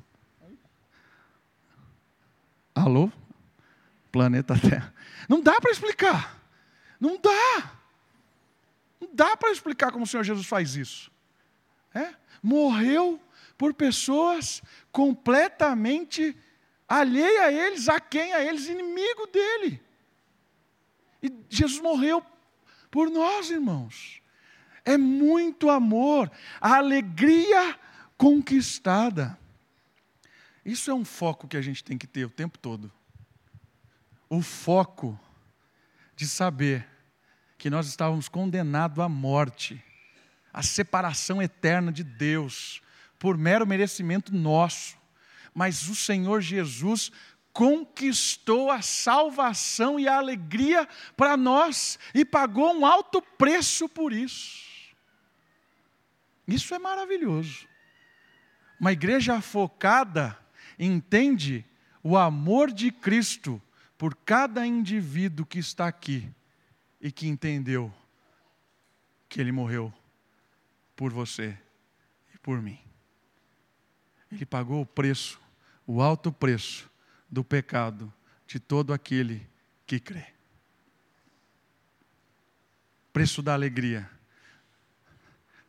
Alô? 2.75 3.11
Planeta 4.11 4.57
Terra. 4.59 4.93
Não 5.27 5.41
dá 5.41 5.59
para 5.59 5.71
explicar. 5.71 6.39
Não 6.99 7.19
dá. 7.19 7.71
Não 8.99 9.09
dá 9.13 9.35
para 9.35 9.51
explicar 9.51 9.91
como 9.91 10.03
o 10.03 10.07
Senhor 10.07 10.23
Jesus 10.23 10.45
faz 10.45 10.75
isso. 10.75 11.11
É? 11.93 12.13
Morreu 12.41 13.19
por 13.61 13.75
pessoas 13.75 14.59
completamente 14.91 16.35
alheia 16.89 17.43
a 17.43 17.51
eles, 17.51 17.87
a 17.87 17.99
quem? 17.99 18.33
A 18.33 18.43
eles, 18.43 18.67
inimigo 18.67 19.27
dele. 19.27 19.79
E 21.21 21.31
Jesus 21.47 21.79
morreu 21.79 22.25
por 22.89 23.11
nós, 23.11 23.51
irmãos. 23.51 24.19
É 24.83 24.97
muito 24.97 25.69
amor, 25.69 26.31
a 26.59 26.77
alegria 26.77 27.77
conquistada. 28.17 29.37
Isso 30.65 30.89
é 30.89 30.93
um 30.95 31.05
foco 31.05 31.47
que 31.47 31.55
a 31.55 31.61
gente 31.61 31.83
tem 31.83 31.99
que 31.99 32.07
ter 32.07 32.25
o 32.25 32.31
tempo 32.31 32.57
todo. 32.57 32.91
O 34.27 34.41
foco 34.41 35.19
de 36.15 36.27
saber 36.27 36.87
que 37.59 37.69
nós 37.69 37.85
estávamos 37.85 38.27
condenados 38.27 38.97
à 38.97 39.07
morte, 39.07 39.79
à 40.51 40.63
separação 40.63 41.39
eterna 41.39 41.91
de 41.91 42.03
Deus, 42.03 42.81
por 43.21 43.37
mero 43.37 43.67
merecimento 43.67 44.33
nosso, 44.33 44.97
mas 45.53 45.87
o 45.87 45.93
Senhor 45.93 46.41
Jesus 46.41 47.11
conquistou 47.53 48.71
a 48.71 48.81
salvação 48.81 49.99
e 49.99 50.07
a 50.07 50.17
alegria 50.17 50.89
para 51.15 51.37
nós 51.37 51.99
e 52.15 52.25
pagou 52.25 52.73
um 52.73 52.83
alto 52.83 53.21
preço 53.21 53.87
por 53.87 54.11
isso. 54.11 54.65
Isso 56.47 56.73
é 56.73 56.79
maravilhoso. 56.79 57.67
Uma 58.79 58.91
igreja 58.91 59.39
focada 59.39 60.35
entende 60.79 61.63
o 62.01 62.17
amor 62.17 62.71
de 62.71 62.89
Cristo 62.89 63.61
por 63.99 64.15
cada 64.15 64.65
indivíduo 64.65 65.45
que 65.45 65.59
está 65.59 65.85
aqui 65.87 66.27
e 66.99 67.11
que 67.11 67.27
entendeu 67.27 67.93
que 69.29 69.39
ele 69.39 69.51
morreu 69.51 69.93
por 70.95 71.13
você 71.13 71.55
e 72.33 72.39
por 72.39 72.59
mim. 72.59 72.79
Ele 74.31 74.45
pagou 74.45 74.81
o 74.81 74.85
preço, 74.85 75.39
o 75.85 76.01
alto 76.01 76.31
preço 76.31 76.89
do 77.29 77.43
pecado 77.43 78.11
de 78.47 78.59
todo 78.59 78.93
aquele 78.93 79.47
que 79.85 79.99
crê. 79.99 80.25
preço 83.13 83.41
da 83.41 83.53
alegria. 83.53 84.09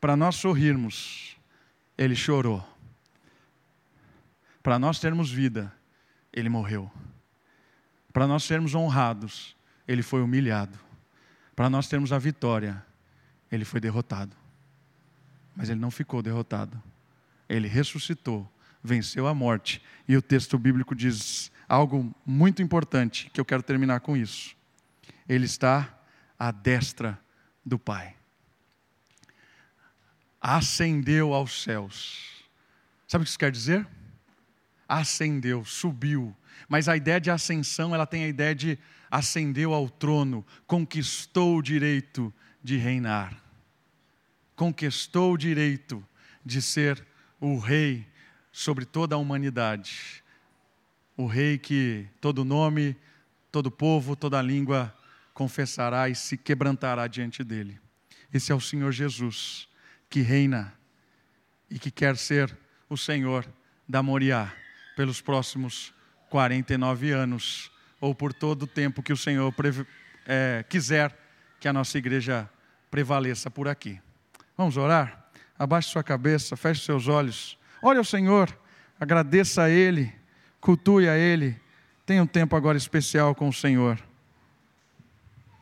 Para 0.01 0.17
nós 0.17 0.37
sorrirmos, 0.37 1.37
ele 1.97 2.15
chorou. 2.15 2.67
Para 4.63 4.79
nós 4.79 5.01
termos 5.01 5.31
vida, 5.31 5.73
ele 6.33 6.49
morreu. 6.49 6.91
Para 8.13 8.27
nós 8.27 8.45
sermos 8.45 8.75
honrados, 8.75 9.57
ele 9.87 10.03
foi 10.03 10.23
humilhado. 10.23 10.79
Para 11.55 11.69
nós 11.69 11.89
termos 11.89 12.13
a 12.13 12.19
vitória, 12.19 12.85
ele 13.51 13.65
foi 13.65 13.81
derrotado. 13.81 14.37
Mas 15.55 15.69
ele 15.69 15.81
não 15.81 15.91
ficou 15.91 16.23
derrotado. 16.23 16.81
Ele 17.49 17.69
ressuscitou, 17.69 18.51
venceu 18.83 19.27
a 19.27 19.35
morte. 19.35 19.83
E 20.09 20.17
o 20.17 20.23
texto 20.23 20.59
bíblico 20.59 20.95
diz 20.95 21.51
algo 21.69 22.15
muito 22.27 22.63
importante, 22.63 23.31
que 23.33 23.41
eu 23.41 23.45
quero 23.45 23.63
terminar 23.63 24.01
com 24.01 24.17
isso. 24.17 24.57
Ele 25.29 25.45
está 25.45 25.99
à 26.39 26.51
destra 26.51 27.19
do 27.65 27.79
Pai. 27.79 28.17
Ascendeu 30.41 31.33
aos 31.33 31.63
céus. 31.63 32.45
Sabe 33.07 33.23
o 33.23 33.25
que 33.25 33.31
isso 33.31 33.39
quer 33.39 33.53
dizer? 33.53 33.87
Ascendeu, 34.89 35.65
subiu. 35.65 36.37
Mas 36.69 36.89
a 36.89 36.97
ideia 36.97 37.21
de 37.21 37.31
ascensão, 37.31 37.95
ela 37.95 38.07
tem 38.07 38.25
a 38.25 38.29
ideia 38.29 38.55
de 38.55 38.79
ascendeu 39.11 39.75
ao 39.75 39.91
trono, 39.91 40.45
conquistou 40.67 41.59
o 41.59 41.63
direito 41.63 42.33
de 42.63 42.77
reinar. 42.77 43.37
Conquistou 44.57 45.35
o 45.35 45.39
direito 45.39 46.03
de 46.45 46.63
ser 46.63 47.07
o 47.39 47.59
rei 47.59 48.07
sobre 48.53 48.85
toda 48.85 49.15
a 49.15 49.19
humanidade. 49.19 50.23
O 51.17 51.27
rei 51.27 51.59
que 51.59 52.07
todo 52.21 52.45
nome, 52.45 52.95
todo 53.51 53.71
povo, 53.71 54.15
toda 54.15 54.41
língua 54.43 54.95
confessará 55.33 56.09
e 56.09 56.15
se 56.15 56.37
quebrantará 56.37 57.07
diante 57.07 57.43
dele. 57.43 57.81
Esse 58.33 58.53
é 58.53 58.55
o 58.55 58.61
Senhor 58.61 58.93
Jesus, 58.93 59.69
que 60.09 60.21
reina 60.21 60.75
e 61.71 61.79
que 61.79 61.91
quer 61.91 62.17
ser 62.17 62.57
o 62.89 62.97
Senhor 62.97 63.47
da 63.89 64.03
Moriá 64.03 64.53
pelos 64.95 65.21
próximos 65.21 65.93
49 66.29 67.11
anos 67.11 67.71
ou 68.01 68.15
por 68.15 68.33
todo 68.33 68.65
o 68.65 68.67
tempo 68.67 69.03
que 69.03 69.13
o 69.13 69.17
Senhor 69.17 69.55
é, 70.27 70.65
quiser 70.69 71.17
que 71.59 71.69
a 71.69 71.73
nossa 71.73 71.97
igreja 71.97 72.49
prevaleça 72.91 73.51
por 73.51 73.69
aqui. 73.69 74.01
Vamos 74.57 74.77
orar? 74.77 75.31
Abaixe 75.59 75.91
sua 75.91 76.03
cabeça, 76.03 76.57
feche 76.57 76.85
seus 76.85 77.09
olhos. 77.09 77.59
Ore 77.83 77.99
ao 77.99 78.05
Senhor, 78.05 78.57
agradeça 78.99 79.65
a 79.65 79.69
Ele, 79.69 80.13
cultue 80.61 81.09
a 81.09 81.19
Ele. 81.19 81.61
Tenha 82.07 82.23
um 82.23 82.27
tempo 82.27 82.55
agora 82.55 82.79
especial 82.79 83.35
com 83.35 83.49
o 83.49 83.53
Senhor. 83.53 83.99